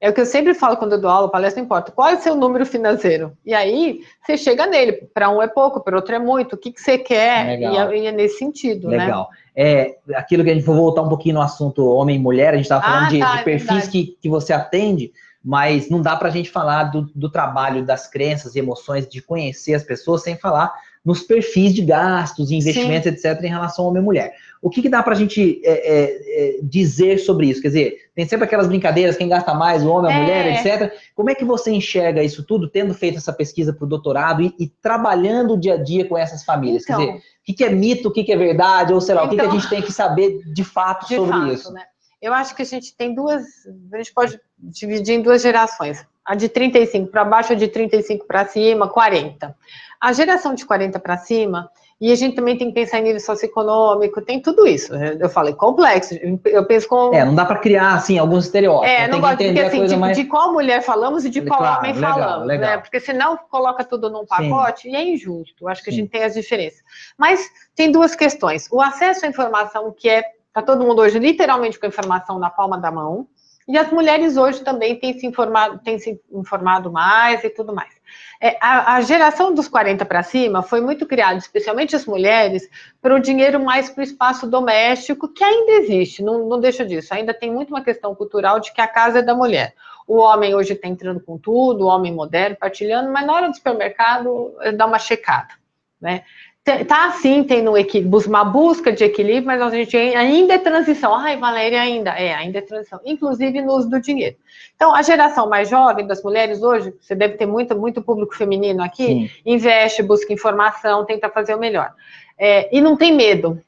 [0.00, 1.92] É o que eu sempre falo quando eu dou aula, palestra, não importa.
[1.92, 3.36] Qual é o seu número financeiro?
[3.44, 4.92] E aí você chega nele.
[5.12, 6.54] Para um é pouco, para outro é muito.
[6.54, 7.60] O que, que você quer?
[7.60, 8.96] E é, e é nesse sentido, né?
[8.96, 9.28] Legal.
[9.54, 12.56] É, aquilo que a gente vou voltar um pouquinho no assunto homem e mulher, a
[12.56, 15.12] gente estava falando Ah, de, tá, de é perfis que, que você atende,
[15.44, 19.20] mas não dá para a gente falar do, do trabalho das crenças e emoções, de
[19.20, 20.72] conhecer as pessoas, sem falar
[21.04, 23.28] nos perfis de gastos, investimentos, Sim.
[23.28, 24.34] etc., em relação ao homem e mulher.
[24.62, 27.62] O que, que dá para a gente é, é, é, dizer sobre isso?
[27.62, 30.20] Quer dizer, tem sempre aquelas brincadeiras, quem gasta mais, o homem, a é.
[30.20, 30.92] mulher, etc.
[31.14, 34.54] Como é que você enxerga isso tudo, tendo feito essa pesquisa para o doutorado e,
[34.58, 36.82] e, trabalhando o dia a dia com essas famílias?
[36.82, 39.14] Então, Quer dizer, o que, que é mito, o que, que é verdade, ou sei
[39.14, 41.32] lá, então, o que, que a então gente tem que saber de fato de sobre
[41.32, 41.72] fato, isso?
[41.72, 41.82] Né?
[42.20, 43.44] Eu acho que a gente tem duas,
[43.92, 46.04] a gente pode dividir em duas gerações.
[46.22, 49.56] A de 35 para baixo, a de 35 para cima, 40.
[49.98, 53.20] A geração de 40 para cima, e a gente também tem que pensar em nível
[53.20, 54.94] socioeconômico, tem tudo isso.
[54.94, 56.14] Eu falei complexo,
[56.46, 57.12] eu penso com.
[57.12, 58.88] É, não dá para criar, assim, alguns estereótipos.
[58.88, 60.16] É, não gosto de entender, assim, de, mais...
[60.16, 62.54] de, qual mulher falamos e de qual claro, homem legal, falamos, né?
[62.54, 62.70] legal.
[62.70, 62.78] né?
[62.78, 64.92] Porque senão coloca tudo num pacote Sim.
[64.92, 65.68] e é injusto.
[65.68, 65.96] Acho que Sim.
[65.96, 66.80] a gente tem as diferenças.
[67.18, 68.66] Mas tem duas questões.
[68.72, 70.24] O acesso à informação, que é.
[70.48, 73.28] Está todo mundo hoje literalmente com a informação na palma da mão.
[73.68, 77.99] E as mulheres hoje também têm se informado, têm se informado mais e tudo mais.
[78.40, 82.68] É, a, a, geração dos 40 para cima foi muito criada, especialmente as mulheres,
[83.00, 87.12] para o dinheiro mais para o espaço doméstico, que ainda existe, não, não deixa disso.
[87.12, 89.74] Ainda tem muito uma questão cultural de que a casa é da mulher.
[90.06, 93.54] O homem hoje está entrando com tudo, o homem moderno, partilhando, mas na hora do
[93.54, 95.54] supermercado dá uma checada.
[96.00, 96.24] Né?
[96.84, 97.72] Tá assim, tem no
[98.26, 101.14] uma busca de equilíbrio, mas a gente ainda é transição.
[101.14, 104.36] Ai, Valéria, ainda é, ainda é transição, inclusive no uso do dinheiro.
[104.74, 108.82] Então, a geração mais jovem das mulheres hoje, você deve ter muito, muito público feminino
[108.82, 109.30] aqui, Sim.
[109.44, 111.92] investe, busca informação, tenta fazer o melhor.
[112.38, 113.60] É, e não tem medo.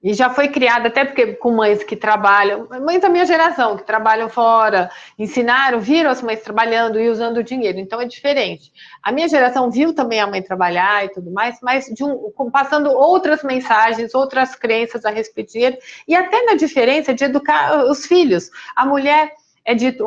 [0.00, 3.82] E já foi criada, até porque com mães que trabalham, mães da minha geração, que
[3.82, 8.72] trabalham fora, ensinaram, viram as mães trabalhando e usando o dinheiro, então é diferente.
[9.02, 13.42] A minha geração viu também a mãe trabalhar e tudo mais, mas um, passando outras
[13.42, 18.50] mensagens, outras crenças a respeito do dinheiro, e até na diferença de educar os filhos.
[18.76, 19.32] A mulher
[19.64, 20.04] é dito,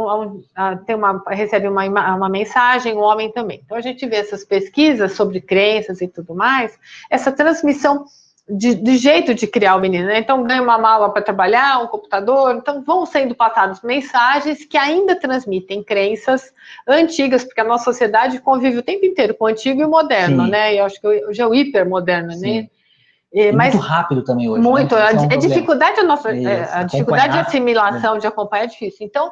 [0.85, 3.61] tem uma, recebe uma, uma mensagem, o homem também.
[3.65, 8.05] Então a gente vê essas pesquisas sobre crenças e tudo mais, essa transmissão
[8.49, 10.19] de, de, jeito de criar o menino, né?
[10.19, 15.15] Então ganha uma mala para trabalhar, um computador, então vão sendo passadas mensagens que ainda
[15.15, 16.51] transmitem crenças
[16.87, 20.45] antigas, porque a nossa sociedade convive o tempo inteiro com o antigo e o moderno,
[20.45, 20.51] Sim.
[20.51, 20.73] né?
[20.73, 22.67] E eu acho que hoje é o hipermoderno, né?
[23.33, 24.61] É, mas, muito rápido também hoje.
[24.61, 24.69] Né?
[24.69, 24.95] Muito.
[24.95, 25.01] Né?
[25.01, 29.07] A, é a dificuldade a nossa, é, a dificuldade de assimilação, de acompanhar é difícil.
[29.07, 29.31] Então,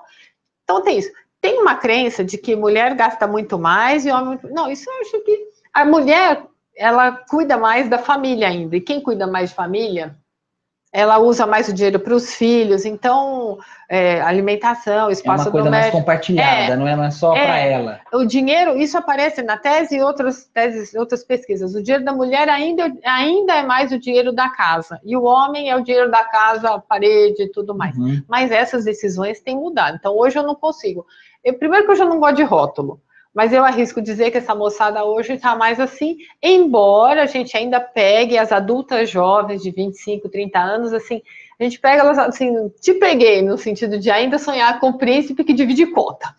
[0.63, 1.11] então tem isso.
[1.41, 4.39] Tem uma crença de que mulher gasta muito mais e homem.
[4.51, 6.43] Não, isso eu acho que a mulher
[6.79, 8.77] ela cuida mais da família ainda.
[8.77, 10.15] E quem cuida mais de família,
[10.93, 12.85] ela usa mais o dinheiro para os filhos.
[12.85, 15.57] Então, é, alimentação, espaço doméstico.
[15.57, 17.99] É uma coisa mais compartilhada, é, não é só é, para ela.
[18.13, 21.75] O dinheiro, isso aparece na tese e outras teses, outras pesquisas.
[21.75, 25.01] O dinheiro da mulher ainda, ainda é mais o dinheiro da casa.
[25.03, 27.95] E o homem é o dinheiro da casa, a parede e tudo mais.
[27.97, 28.23] Uhum.
[28.25, 29.97] Mas essas decisões têm mudado.
[29.99, 31.05] Então, hoje eu não consigo.
[31.43, 33.01] Eu, primeiro que eu já não gosto de rótulo.
[33.39, 37.79] Mas eu arrisco dizer que essa moçada hoje está mais assim, embora a gente ainda
[37.79, 41.21] pegue as adultas jovens de 25, 30 anos, assim,
[41.57, 45.45] a gente pega elas assim, te peguei, no sentido de ainda sonhar com o príncipe
[45.45, 46.35] que divide conta.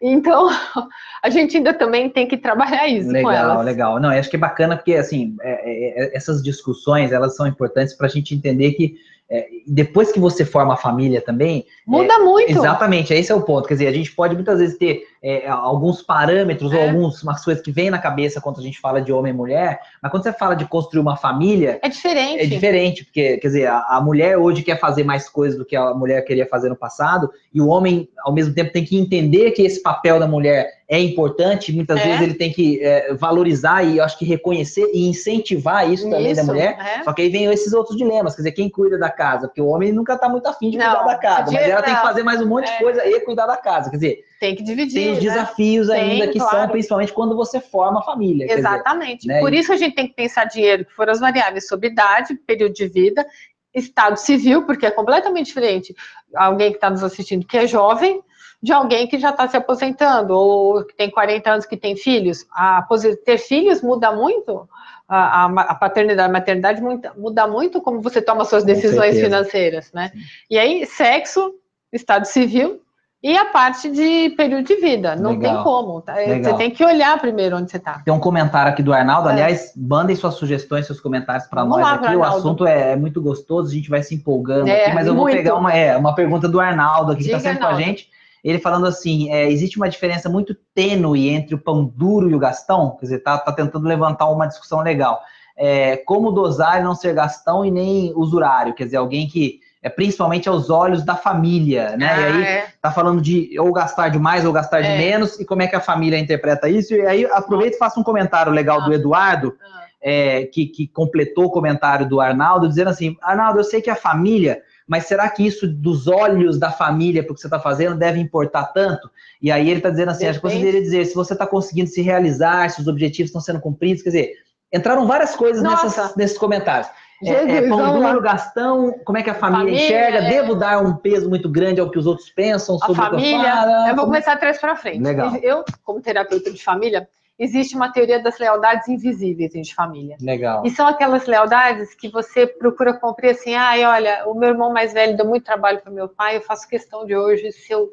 [0.00, 0.48] Então,
[1.20, 3.64] a gente ainda também tem que trabalhar isso legal, com elas.
[3.66, 7.94] Legal, Não, acho que é bacana porque, assim, é, é, essas discussões, elas são importantes
[7.94, 8.94] para a gente entender que
[9.30, 11.66] é, depois que você forma a família também.
[11.86, 12.50] Muda é, muito.
[12.50, 13.66] Exatamente, esse é o ponto.
[13.66, 16.90] Quer dizer, a gente pode muitas vezes ter é, alguns parâmetros ou é.
[16.90, 20.10] algumas coisas que vêm na cabeça quando a gente fala de homem e mulher, mas
[20.10, 21.78] quando você fala de construir uma família.
[21.80, 22.42] É diferente.
[22.42, 25.74] É diferente, porque, quer dizer, a, a mulher hoje quer fazer mais coisas do que
[25.74, 29.52] a mulher queria fazer no passado, e o homem, ao mesmo tempo, tem que entender
[29.52, 32.04] que esse papel da mulher é importante, muitas é.
[32.04, 36.40] vezes ele tem que é, valorizar e acho que reconhecer e incentivar isso também isso,
[36.42, 36.76] da mulher.
[36.78, 37.02] É.
[37.02, 39.48] Só que aí vem esses outros dilemas, quer dizer, quem cuida da casa?
[39.48, 41.94] Porque o homem nunca está muito afim de não, cuidar da casa, mas ela tem
[41.94, 42.78] que fazer mais um monte de é.
[42.78, 43.88] coisa e cuidar da casa.
[43.88, 44.94] Quer dizer, tem que dividir.
[44.94, 45.30] Tem os né?
[45.30, 46.00] desafios né?
[46.00, 46.58] ainda tem, que claro.
[46.58, 48.46] são, principalmente quando você forma a família.
[48.50, 49.20] Exatamente.
[49.20, 49.40] Dizer, né?
[49.40, 52.74] Por isso a gente tem que pensar dinheiro, que foram as variáveis sobre idade, período
[52.74, 53.26] de vida,
[53.72, 55.94] estado civil, porque é completamente diferente
[56.34, 58.22] alguém que está nos assistindo que é jovem
[58.62, 62.46] de alguém que já está se aposentando, ou que tem 40 anos que tem filhos.
[62.50, 62.86] A,
[63.22, 64.66] ter filhos muda muito,
[65.06, 70.10] a, a paternidade, a maternidade muda, muda, muito como você toma suas decisões financeiras, né?
[70.14, 70.20] Sim.
[70.48, 71.54] E aí, sexo,
[71.92, 72.80] estado civil
[73.24, 75.16] e a parte de período de vida.
[75.16, 75.54] Não Legal.
[75.54, 76.02] tem como.
[76.02, 76.14] Tá?
[76.14, 78.02] Você tem que olhar primeiro onde você está.
[78.04, 79.30] Tem um comentário aqui do Arnaldo.
[79.30, 79.32] É.
[79.32, 82.14] Aliás, mandem suas sugestões, seus comentários para nós lá, aqui.
[82.14, 85.14] O assunto é, é, muito gostoso, a gente vai se empolgando é, aqui, mas eu
[85.14, 85.32] muito.
[85.32, 87.82] vou pegar uma, é, uma pergunta do Arnaldo aqui, Diga, que está sempre Arnaldo.
[87.82, 88.10] com a gente
[88.44, 92.38] ele falando assim, é, existe uma diferença muito tênue entre o pão duro e o
[92.38, 95.18] gastão, quer dizer, tá, tá tentando levantar uma discussão legal.
[95.56, 99.88] É, como dosar e não ser gastão e nem usurário, quer dizer, alguém que é
[99.88, 102.10] principalmente aos olhos da família, né?
[102.10, 102.66] Ah, e aí é.
[102.82, 104.98] tá falando de ou gastar de mais ou gastar de é.
[104.98, 106.92] menos, e como é que a família interpreta isso?
[106.92, 108.84] E aí aproveita e faça um comentário legal ah.
[108.86, 113.64] do Eduardo, ah é, que, que completou o comentário do Arnaldo, dizendo assim: Arnaldo, eu
[113.64, 117.40] sei que a família mas será que isso dos olhos da família para o que
[117.40, 119.10] você está fazendo deve importar tanto?
[119.40, 121.88] E aí ele está dizendo assim, acho que você deveria dizer, se você está conseguindo
[121.88, 124.32] se realizar, se os objetivos estão sendo cumpridos, quer dizer,
[124.72, 126.88] entraram várias coisas nessas, nesses comentários.
[127.24, 130.18] Jesus, é, é, pão duro, Gastão, como é que a família, família enxerga?
[130.18, 130.30] É...
[130.30, 133.36] Devo dar um peso muito grande ao que os outros pensam sobre a família?
[133.36, 135.02] Eu, falo, eu vou começar trás para frente.
[135.02, 135.34] Legal.
[135.36, 137.08] Eu, como terapeuta de família,
[137.38, 140.16] existe uma teoria das lealdades invisíveis de família.
[140.20, 140.64] Legal.
[140.64, 144.92] E são aquelas lealdades que você procura cumprir assim, ai, olha, o meu irmão mais
[144.92, 147.90] velho deu muito trabalho para meu pai, eu faço questão de hoje, se eu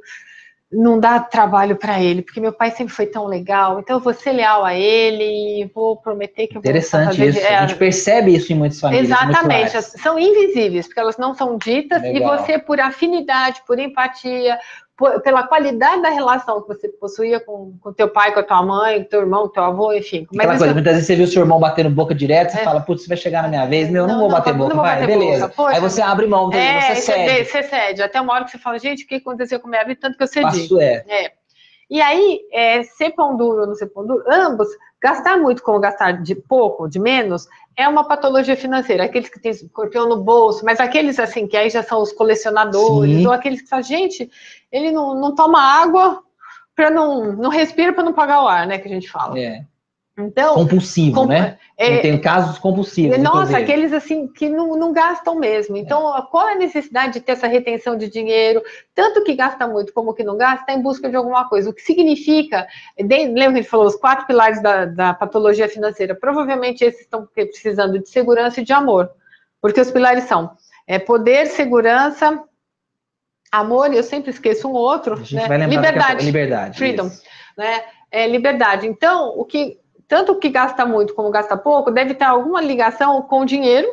[0.71, 4.13] não dar trabalho para ele, porque meu pai sempre foi tão legal, então eu vou
[4.13, 7.77] ser leal a ele e vou prometer que eu vou Interessante isso, é, a gente
[7.77, 9.05] percebe isso em muitas famílias.
[9.05, 12.35] Exatamente, são invisíveis, porque elas não são ditas, legal.
[12.35, 14.57] e você, por afinidade, por empatia,
[15.23, 19.03] pela qualidade da relação que você possuía com, com teu pai, com a tua mãe,
[19.03, 20.27] com teu irmão, com teu avô, enfim.
[20.31, 22.63] Mas Aquela coisa, muitas vezes você viu seu irmão batendo boca direto, você é.
[22.63, 24.75] fala, putz, vai chegar na minha vez, meu, não, não vou não, bater não, boca,
[24.75, 25.49] vai, beleza.
[25.49, 27.45] Poxa, aí você abre mão, é, você cede.
[27.45, 29.83] Você cede, até uma hora que você fala, gente, o que aconteceu com a minha
[29.83, 30.43] vida, tanto que eu cedi.
[30.43, 31.03] Passo é.
[31.07, 31.31] é.
[31.89, 34.69] E aí, é, ser pão duro ou não ser pão duro, ambos,
[35.01, 39.05] gastar muito como gastar de pouco, de menos, é uma patologia financeira.
[39.05, 43.17] Aqueles que têm escorpião no bolso, mas aqueles assim, que aí já são os colecionadores,
[43.17, 43.27] Sim.
[43.27, 44.29] ou aqueles que falam, gente,
[44.71, 46.21] ele não, não toma água
[46.75, 48.77] para não, não respira para não pagar o ar, né?
[48.77, 49.37] Que a gente fala.
[49.39, 49.65] É.
[50.17, 51.57] Então, compulsivo, né?
[51.77, 53.17] É, tem casos compulsivos.
[53.17, 55.77] Nossa, aqueles assim que não, não gastam mesmo.
[55.77, 56.21] Então, é.
[56.29, 58.61] qual é a necessidade de ter essa retenção de dinheiro?
[58.93, 61.69] Tanto que gasta muito como que não gasta, está em busca de alguma coisa.
[61.69, 62.67] O que significa,
[62.99, 66.13] lembra que ele falou, os quatro pilares da, da patologia financeira?
[66.13, 69.09] Provavelmente esses estão precisando de segurança e de amor.
[69.61, 70.51] Porque os pilares são
[70.85, 72.43] é, poder, segurança,
[73.51, 75.67] amor, e eu sempre esqueço um outro, né?
[75.67, 77.09] liberdade, é liberdade, freedom,
[77.57, 77.83] né?
[78.11, 78.87] É, liberdade.
[78.87, 79.80] Então, o que
[80.11, 83.87] tanto que gasta muito como gasta pouco, deve ter alguma ligação com o dinheiro,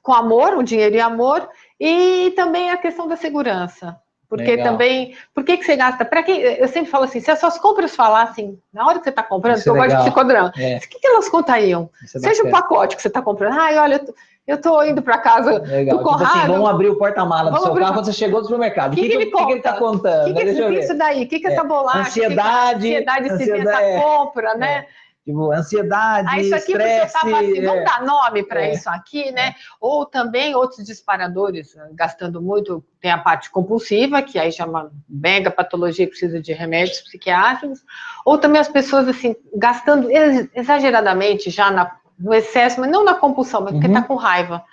[0.00, 1.48] com amor, o dinheiro e amor,
[1.80, 3.96] e também a questão da segurança.
[4.28, 4.68] Porque Legal.
[4.68, 6.04] também, por que, que você gasta?
[6.04, 9.10] Para quem eu sempre falo assim, se as suas compras falassem na hora que você
[9.10, 10.76] está comprando, Isso eu é gosto de psicodrama, é.
[10.76, 11.90] o que, que elas contariam?
[12.00, 14.00] É Seja o pacote que você está comprando, ai, olha,
[14.46, 15.98] eu estou indo para casa Legal.
[15.98, 16.26] do Conrado.
[16.26, 18.92] Tipo assim, vamos abrir o porta-mala do seu carro quando você chegou do supermercado.
[18.92, 20.30] O que, que, que, ele, que, que ele tá contando?
[20.30, 21.24] O que, que, é isso daí?
[21.24, 22.00] O que, que é essa bolacha?
[22.00, 22.86] Ansiedade.
[22.86, 24.86] ansiedade, ansiedade, essa é, compra, né?
[25.24, 28.72] Tipo, ansiedade, ah, isso aqui estresse, tava assim, vamos dar nome para é.
[28.72, 29.48] isso aqui, né?
[29.48, 29.54] É.
[29.78, 35.50] Ou também outros disparadores, né, gastando muito, tem a parte compulsiva, que aí chama mega
[35.50, 37.84] patologia que precisa de remédios psiquiátricos,
[38.24, 40.08] ou também as pessoas, assim, gastando
[40.54, 43.94] exageradamente já na, no excesso, mas não na compulsão, mas porque uhum.
[43.94, 44.64] tá com raiva.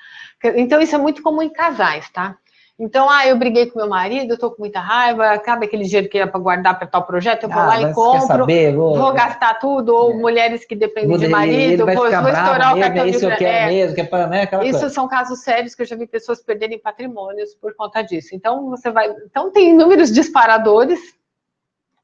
[0.55, 2.37] Então, isso é muito comum em casais, tá?
[2.79, 6.07] Então, ah, eu briguei com meu marido, eu tô com muita raiva, acaba aquele dinheiro
[6.07, 8.95] que era para guardar para tal projeto, eu vou ah, lá e compro, saber, vou,
[8.95, 10.13] vou, gastar tudo, ou é.
[10.13, 13.43] mulheres que dependem vou, de marido, vou, vou estourar o cartão de crédito.
[13.43, 14.89] É, mesmo, que é pra, né, isso coisa.
[14.89, 18.29] são casos sérios que eu já vi pessoas perderem patrimônios por conta disso.
[18.33, 19.09] Então, você vai.
[19.25, 20.99] Então, tem inúmeros disparadores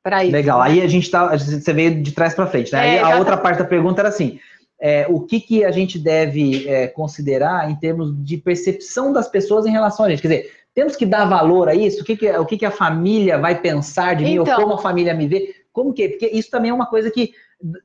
[0.01, 0.33] para isso.
[0.33, 0.65] Legal, né?
[0.65, 1.37] aí a gente tá.
[1.37, 2.95] Você veio de trás para frente, né?
[2.95, 4.39] É, aí a outra parte da pergunta era assim.
[4.81, 9.65] É, o que, que a gente deve é, considerar em termos de percepção das pessoas
[9.65, 10.21] em relação a gente.
[10.21, 12.01] Quer dizer, temos que dar valor a isso?
[12.01, 14.35] O que, que, o que, que a família vai pensar de mim?
[14.35, 15.55] Então, ou como a família me vê?
[15.71, 16.09] Como que?
[16.09, 17.33] Porque isso também é uma coisa que,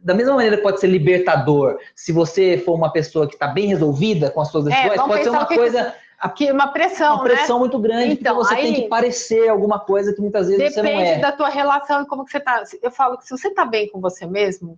[0.00, 3.66] da mesma maneira que pode ser libertador, se você for uma pessoa que está bem
[3.66, 5.94] resolvida com as suas é, decisões, é, pode ser uma coisa.
[6.36, 7.60] Que uma pressão, uma pressão né?
[7.60, 10.82] muito grande, então, porque você aí, tem que parecer alguma coisa que muitas vezes você
[10.82, 11.04] não é.
[11.04, 12.64] Depende da tua relação e como que você está.
[12.82, 14.76] Eu falo que se você está bem com você mesmo,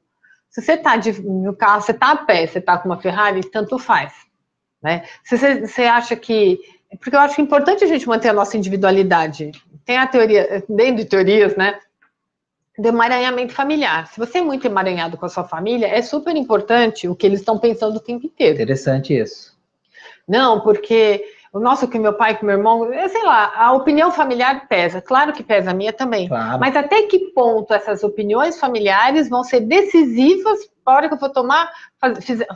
[0.51, 3.79] se você está no carro, você está a pé, você está com uma Ferrari, tanto
[3.79, 4.13] faz.
[4.83, 5.05] Né?
[5.25, 6.61] Se você, você acha que
[6.99, 9.53] porque eu acho que é importante a gente manter a nossa individualidade.
[9.85, 11.79] Tem a teoria, dentro de teorias, né?
[12.79, 14.07] Do emaranhamento familiar.
[14.09, 17.41] Se você é muito emaranhado com a sua família, é super importante o que eles
[17.41, 18.55] estão pensando o tempo inteiro.
[18.55, 19.59] Interessante isso.
[20.27, 24.69] Não, porque o nosso que meu pai, com meu irmão, sei lá, a opinião familiar
[24.69, 25.01] pesa.
[25.01, 26.29] Claro que pesa a minha também.
[26.29, 26.61] Claro.
[26.61, 31.29] Mas até que ponto essas opiniões familiares vão ser decisivas a hora que eu vou
[31.29, 31.71] tomar,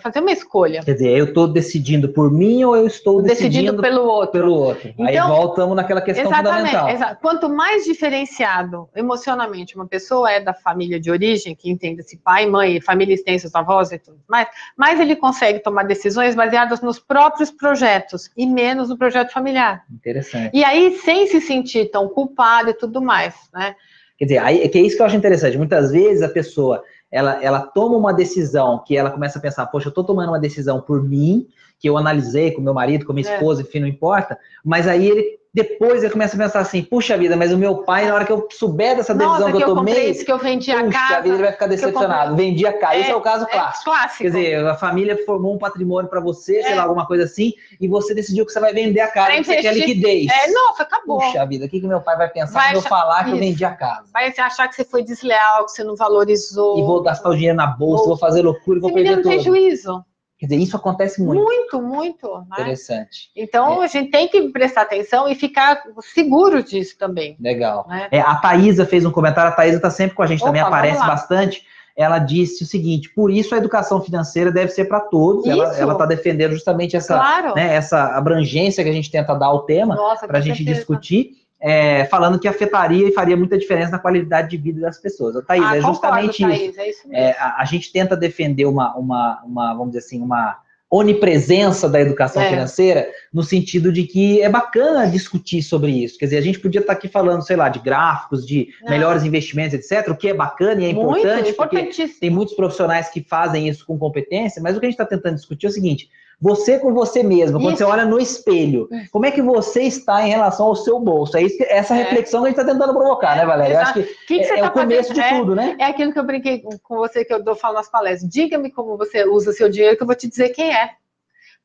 [0.03, 0.83] fazer uma escolha.
[0.83, 4.33] Quer dizer, eu estou decidindo por mim ou eu estou decidindo, decidindo pelo outro?
[4.33, 4.89] Pelo outro.
[4.89, 6.89] Então, Aí voltamos naquela questão exatamente, fundamental.
[6.89, 7.21] Exatamente.
[7.21, 12.81] Quanto mais diferenciado emocionalmente uma pessoa é da família de origem, que entenda-se pai, mãe,
[12.81, 17.51] família extensa, os avós e tudo mais, mais ele consegue tomar decisões baseadas nos próprios
[17.51, 19.85] projetos e menos no projeto familiar.
[19.93, 20.51] Interessante.
[20.55, 23.75] E aí, sem se sentir tão culpado e tudo mais, né?
[24.17, 25.59] Quer dizer, aí, que é isso que eu acho interessante.
[25.59, 29.87] Muitas vezes a pessoa ela, ela toma uma decisão que ela começa a pensar, poxa,
[29.87, 31.46] eu estou tomando uma decisão por mim,
[31.79, 33.35] que eu analisei com meu marido, com minha é.
[33.35, 33.62] esposa, é.
[33.62, 37.53] enfim, não importa, mas aí ele depois ele começa a pensar assim, puxa vida, mas
[37.53, 40.11] o meu pai, na hora que eu souber dessa decisão Nossa, que, eu eu tomei,
[40.11, 42.35] isso, que eu vendi a puxa casa, vida, ele vai ficar decepcionado.
[42.35, 43.85] Vendi a casa, esse é o caso clássico.
[43.85, 44.23] clássico.
[44.25, 46.75] Quer dizer, a família formou um patrimônio para você, sei É.
[46.75, 49.57] lá, alguma coisa assim, e você decidiu que você vai vender a casa, que você
[49.62, 50.29] quer liquidez.
[50.29, 51.21] É, nossa, acabou.
[51.21, 53.31] Puxa vida, o que, que meu pai vai pensar Vai quando eu achar- falar que
[53.31, 53.45] eu isso.
[53.45, 54.09] vendi a casa?
[54.12, 56.79] Vai achar que você foi desleal, que você não valorizou.
[56.79, 59.17] E vou gastar o dinheiro na bolsa, Ou- vou fazer loucura e vou Esse perder
[59.17, 59.45] não tem tudo.
[59.45, 60.05] juízo.
[60.38, 61.42] Quer dizer, isso acontece muito.
[61.42, 62.29] Muito, muito.
[62.38, 62.44] né?
[62.53, 63.31] Interessante.
[63.37, 67.37] Então, a gente tem que prestar atenção e ficar seguro disso também.
[67.40, 67.87] Legal.
[67.88, 68.09] Né?
[68.11, 70.68] É, a Thaisa fez um comentário, a Thaisa está sempre com a gente, também Opa,
[70.68, 71.14] aparece vamos lá.
[71.14, 71.64] bastante.
[71.97, 75.47] Ela disse o seguinte: por isso a educação financeira deve ser para todos.
[75.47, 75.92] Ela Isso.
[75.92, 77.55] está defendendo justamente essa, claro.
[77.55, 82.05] né, essa abrangência que a gente tenta dar ao tema para a gente discutir, é,
[82.05, 85.42] falando que afetaria e faria muita diferença na qualidade de vida das pessoas.
[85.46, 86.74] Thaís, Ah, é justamente concordo, isso.
[86.74, 87.24] Thaís, é isso mesmo.
[87.24, 90.59] É, a, a gente tenta defender uma, uma, uma, vamos dizer assim, uma
[90.90, 92.50] onipresença da educação É.
[92.50, 96.18] financeira, no sentido de que é bacana discutir sobre isso.
[96.18, 98.90] Quer dizer, a gente podia estar aqui falando, sei lá, de gráficos, de Não.
[98.90, 101.88] melhores investimentos, etc., o que é bacana e é Muito importante, porque
[102.20, 105.37] tem muitos profissionais que fazem isso com competência, mas o que a gente está tentando
[105.37, 107.79] discutir é o seguinte: você com você mesmo, quando Isso.
[107.79, 109.11] você olha no espelho, Isso.
[109.11, 111.37] como é que você está em relação ao seu bolso?
[111.37, 112.03] É isso que- essa É.
[112.03, 113.75] reflexão que a gente está tentando provocar, né, Valéria?
[113.75, 115.14] Eu acho que que, que é, você é tá o começo fazendo?
[115.29, 115.77] de É, tudo, né?
[115.79, 118.31] É aquilo que eu brinquei com com você, que eu dou, falo nas palestras.
[118.31, 120.90] Diga-me como você usa seu dinheiro, que eu vou te dizer quem é.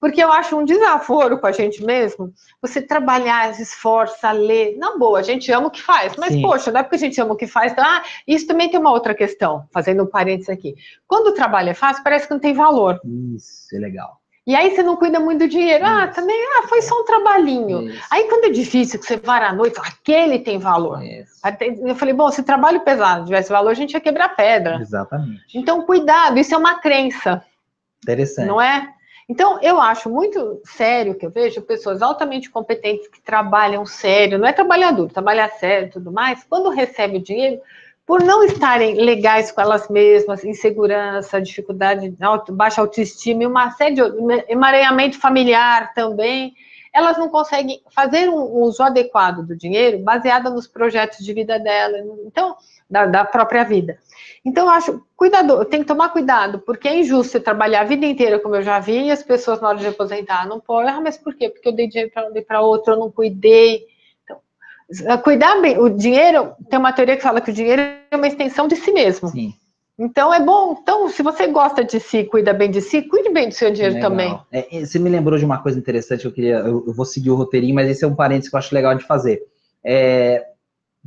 [0.02, 4.78] Porque eu acho um desaforo com a gente mesmo, você trabalhar, se esforça, ler.
[4.78, 6.42] Na boa, a gente ama o que faz, mas, Sim.
[6.42, 7.74] poxa, não é porque a gente ama o que faz.
[7.74, 10.74] Então, ah, isso também tem uma outra questão, fazendo um parênteses aqui.
[11.06, 12.98] Quando o trabalho é fácil, parece que não tem valor.
[13.36, 14.22] Isso, é legal.
[14.50, 15.86] E aí você não cuida muito do dinheiro.
[15.86, 16.16] Ah, Isso.
[16.16, 17.84] também, ah, foi só um trabalhinho.
[17.84, 21.04] Isso, Aí quando é difícil, que você vara à noite, aquele tem valor.
[21.04, 21.40] isso.
[21.86, 24.80] Eu falei, bom, se trabalho pesado tivesse valor, a gente ia quebrar pedra.
[24.82, 25.56] Exatamente.
[25.56, 27.46] Então, cuidado, isso é uma crença,
[28.02, 28.48] Interessante.
[28.48, 28.90] não é?
[29.30, 34.48] Então, eu acho muito sério que eu vejo pessoas altamente competentes que trabalham sério, não
[34.48, 37.62] é trabalhador, trabalhar sério e tudo mais, quando recebe o dinheiro,
[38.10, 44.02] por não estarem legais com elas mesmas, insegurança, dificuldade, auto- baixa autoestima uma série de
[44.48, 46.56] emaranhamento familiar também,
[46.92, 52.00] elas não conseguem fazer um uso adequado do dinheiro baseado nos projetos de vida dela,
[52.26, 52.56] então,
[52.90, 54.00] da, da própria vida.
[54.44, 58.08] Então, eu acho, cuidado, tem que tomar cuidado, porque é injusto você trabalhar a vida
[58.08, 60.92] inteira, como eu já vi, e as pessoas na hora de aposentar não podem.
[60.92, 61.48] Ah, mas por quê?
[61.48, 63.86] Porque eu dei dinheiro para um, para outro, eu não cuidei.
[64.92, 68.28] Então, cuidar bem, o dinheiro, tem uma teoria que fala que o dinheiro é uma
[68.28, 69.30] extensão de si mesmo.
[69.30, 69.54] Sim.
[69.98, 73.50] Então, é bom, então, se você gosta de si, cuida bem de si, cuide bem
[73.50, 74.10] do seu dinheiro Legal.
[74.10, 74.40] também.
[74.52, 76.60] É, você me lembrou de uma coisa interessante eu queria.
[76.60, 78.96] Eu, eu vou seguir o roteirinho, mas esse é um parênteses que eu acho legal
[78.96, 79.42] de fazer.
[79.84, 80.46] É,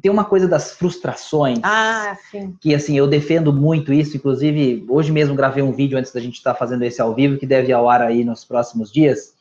[0.01, 1.59] tem uma coisa das frustrações.
[1.63, 2.17] Ah,
[2.61, 6.35] que assim, eu defendo muito isso, inclusive hoje mesmo gravei um vídeo antes da gente
[6.35, 9.35] estar fazendo esse ao vivo, que deve ir ao ar aí nos próximos dias,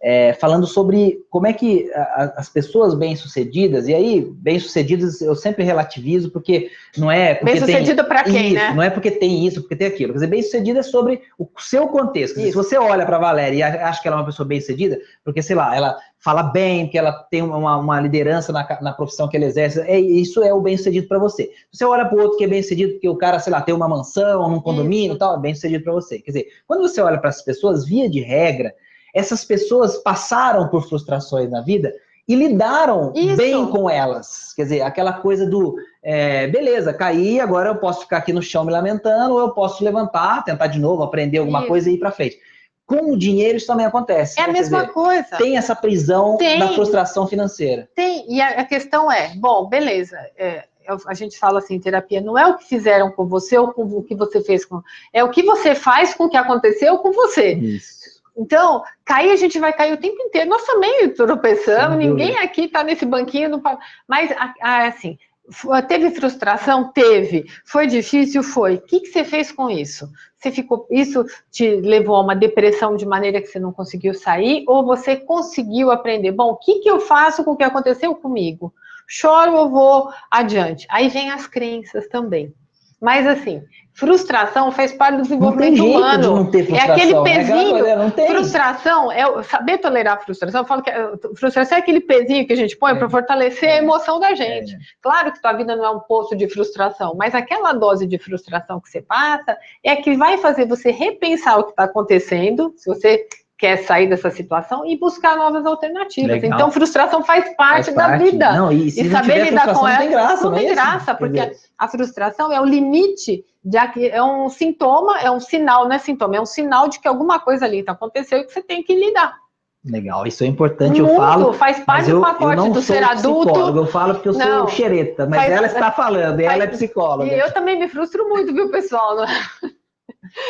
[0.00, 5.64] é, falando sobre como é que a- as pessoas bem-sucedidas, e aí, bem-sucedidas eu sempre
[5.64, 7.74] relativizo, porque não é porque Bem tem...
[7.74, 8.72] sucedido para quem, Isso, né?
[8.74, 10.12] Não é porque tem isso, porque tem aquilo.
[10.12, 12.36] Quer dizer, bem-sucedida é sobre o seu contexto.
[12.36, 14.98] Dizer, se você olha para a Valéria e acha que ela é uma pessoa bem-sucedida,
[15.24, 19.28] porque, sei lá, ela fala bem, que ela tem uma, uma liderança na, na profissão
[19.28, 21.44] que ela exerce, é, isso é o bem-sucedido para você.
[21.72, 23.74] Se você olha para o outro que é bem-sucedido porque o cara, sei lá, tem
[23.74, 26.20] uma mansão, num condomínio e tal, é bem-sucedido para você.
[26.20, 28.72] Quer dizer, quando você olha para essas pessoas, via de regra,
[29.14, 31.92] essas pessoas passaram por frustrações na vida
[32.26, 33.36] e lidaram Isso.
[33.36, 34.52] bem com elas.
[34.54, 38.64] Quer dizer, aquela coisa do é, beleza, caí, agora eu posso ficar aqui no chão
[38.64, 41.68] me lamentando, ou eu posso levantar, tentar de novo, aprender alguma Isso.
[41.68, 42.38] coisa e ir para frente.
[42.86, 44.40] Com o dinheiro isso também acontece.
[44.40, 45.36] É a mesma dizer, coisa.
[45.36, 46.58] Tem essa prisão Tem.
[46.58, 47.88] da frustração financeira.
[47.94, 52.20] Tem, e a, a questão é, bom, beleza, é, eu- a gente fala assim, terapia
[52.20, 54.80] não é o que fizeram com você ou com o que você fez com,
[55.12, 57.52] é o que você faz com o que aconteceu com você.
[57.54, 57.97] Isso.
[58.38, 60.48] Então, cair a gente vai cair o tempo inteiro.
[60.48, 64.30] Nós também tropeçamos, ninguém aqui está nesse banquinho, pa- mas
[64.62, 65.18] assim,
[65.50, 66.92] fu- teve frustração?
[66.92, 67.44] Teve.
[67.66, 68.42] Foi difícil?
[68.44, 68.76] Foi.
[68.76, 70.08] O que, que você fez com isso?
[70.38, 74.62] Você ficou, isso te levou a uma depressão de maneira que você não conseguiu sair,
[74.68, 76.30] ou você conseguiu aprender?
[76.30, 78.72] Bom, o que, que eu faço com o que aconteceu comigo?
[79.06, 80.86] Choro ou vou adiante?
[80.90, 82.54] Aí vem as crenças também.
[83.00, 83.62] Mas assim,
[83.98, 86.34] frustração faz parte do Não desenvolvimento de humano.
[86.36, 87.96] não ter É aquele né, pezinho.
[87.98, 88.28] Não tem.
[88.28, 90.60] Frustração é saber tolerar a frustração.
[90.60, 92.94] Eu falo que a frustração é aquele pezinho que a gente põe É.
[92.94, 93.78] para fortalecer a É.
[93.78, 94.74] emoção da gente.
[94.74, 94.78] É.
[95.02, 98.80] Claro que tua vida não é um poço de frustração, mas aquela dose de frustração
[98.80, 103.26] que você passa é que vai fazer você repensar o que está acontecendo, se você
[103.58, 106.30] quer sair dessa situação e buscar novas alternativas.
[106.40, 106.52] Legal.
[106.54, 108.30] Então, frustração faz parte Faz da parte.
[108.30, 108.52] vida.
[108.52, 110.66] Não, e E não saber lidar com não ela tem graça, não não é tem
[110.68, 110.74] isso?
[110.76, 115.94] graça, porque a frustração é o limite, de, é um sintoma, é um sinal, não
[115.94, 118.62] é sintoma, é um sinal de que alguma coisa ali tá aconteceu e que você
[118.62, 119.36] tem que lidar.
[119.84, 121.52] Legal, isso é importante, Muito, eu falo.
[121.52, 123.58] faz parte eu, do pacote do ser adulto.
[123.58, 126.66] Eu falo porque eu não, sou xereta, mas faz, ela está falando, e ela é
[126.66, 127.32] psicóloga.
[127.32, 129.16] E eu também me frustro muito, viu, pessoal?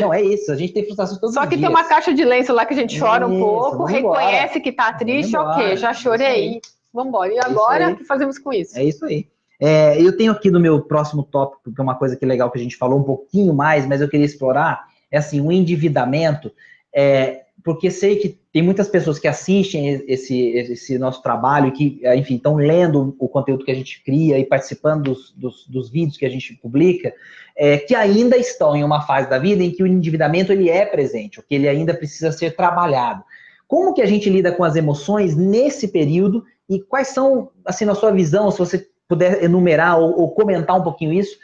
[0.00, 1.60] Não, é isso, a gente tem frustração todos Só que dias.
[1.60, 4.60] tem uma caixa de lenço lá que a gente chora um pouco, reconhece embora.
[4.60, 6.60] que tá triste, ok, já chorei.
[6.92, 7.32] Vamos embora.
[7.32, 8.76] E agora, o que fazemos com isso?
[8.76, 9.28] É isso aí.
[9.60, 12.50] É, eu tenho aqui no meu próximo tópico, que é uma coisa que é legal
[12.50, 16.52] que a gente falou um pouquinho mais, mas eu queria explorar, é assim, o endividamento,
[16.94, 22.36] é, porque sei que tem muitas pessoas que assistem esse, esse nosso trabalho que, enfim,
[22.36, 26.24] estão lendo o conteúdo que a gente cria e participando dos, dos, dos vídeos que
[26.24, 27.12] a gente publica,
[27.56, 30.86] é, que ainda estão em uma fase da vida em que o endividamento ele é
[30.86, 33.22] presente, que ele ainda precisa ser trabalhado.
[33.66, 37.94] Como que a gente lida com as emoções nesse período e quais são, assim, na
[37.94, 41.36] sua visão, se você puder enumerar ou, ou comentar um pouquinho isso,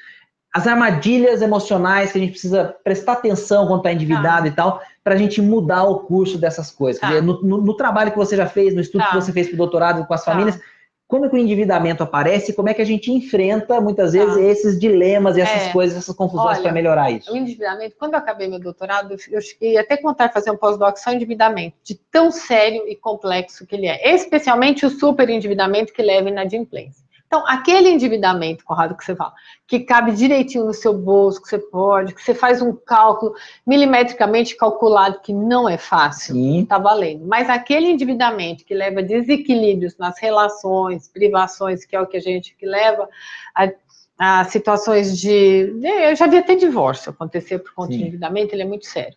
[0.55, 4.49] as armadilhas emocionais que a gente precisa prestar atenção quando está endividado tá.
[4.49, 7.01] e tal, para a gente mudar o curso dessas coisas.
[7.01, 7.21] Tá.
[7.21, 9.11] no, no, no, trabalho que você já fez, no estudo tá.
[9.11, 10.31] que você fez para o doutorado com as tá.
[10.31, 10.61] famílias,
[11.09, 14.19] como é que o endividamento aparece e como é que a gente enfrenta, muitas tá.
[14.19, 15.73] vezes, esses dilemas e essas é.
[15.73, 17.33] coisas, essas confusões para melhorar isso?
[17.33, 21.13] O endividamento, quando eu acabei meu doutorado, eu cheguei até contar fazer um pós-doc só
[21.13, 26.29] endividamento, de tão sério e complexo que ele é, especialmente o super endividamento que leva
[26.29, 27.04] inadimplência.
[27.35, 29.33] Então, aquele endividamento, Conrado, que você fala,
[29.67, 33.35] que cabe direitinho no seu bolso, que você pode, que você faz um cálculo
[33.67, 36.65] milimetricamente calculado, que não é fácil, Sim.
[36.65, 37.27] tá valendo.
[37.27, 42.55] Mas aquele endividamento que leva desequilíbrios nas relações, privações, que é o que a gente
[42.55, 43.09] que leva
[43.53, 43.69] a,
[44.17, 45.75] a situações de.
[45.83, 47.99] Eu já vi até divórcio acontecer por conta Sim.
[47.99, 49.17] de endividamento, ele é muito sério.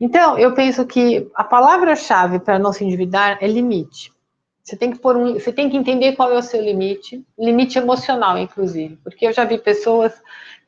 [0.00, 4.10] Então, eu penso que a palavra-chave para não se endividar é limite.
[4.62, 7.78] Você tem que pôr um, você tem que entender qual é o seu limite, limite
[7.78, 10.12] emocional, inclusive, porque eu já vi pessoas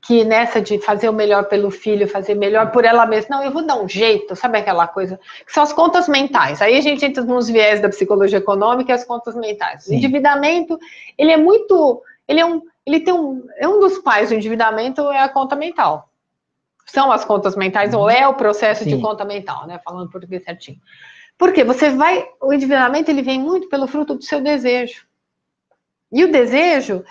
[0.03, 3.51] que nessa de fazer o melhor pelo filho, fazer melhor por ela mesma, não, eu
[3.51, 5.19] vou dar um jeito, sabe aquela coisa?
[5.47, 6.61] Que são as contas mentais.
[6.61, 9.85] Aí a gente entra nos viés da psicologia econômica e as contas mentais.
[9.85, 9.95] Sim.
[9.95, 10.79] O endividamento,
[11.17, 15.03] ele é muito, ele é um, ele tem um, é um dos pais do endividamento
[15.11, 16.11] é a conta mental.
[16.85, 18.97] São as contas mentais, ou é o processo Sim.
[18.97, 19.81] de conta mental, né?
[19.83, 20.79] Falando português certinho.
[21.39, 25.07] Porque você vai, o endividamento ele vem muito pelo fruto do seu desejo.
[26.13, 27.05] E o desejo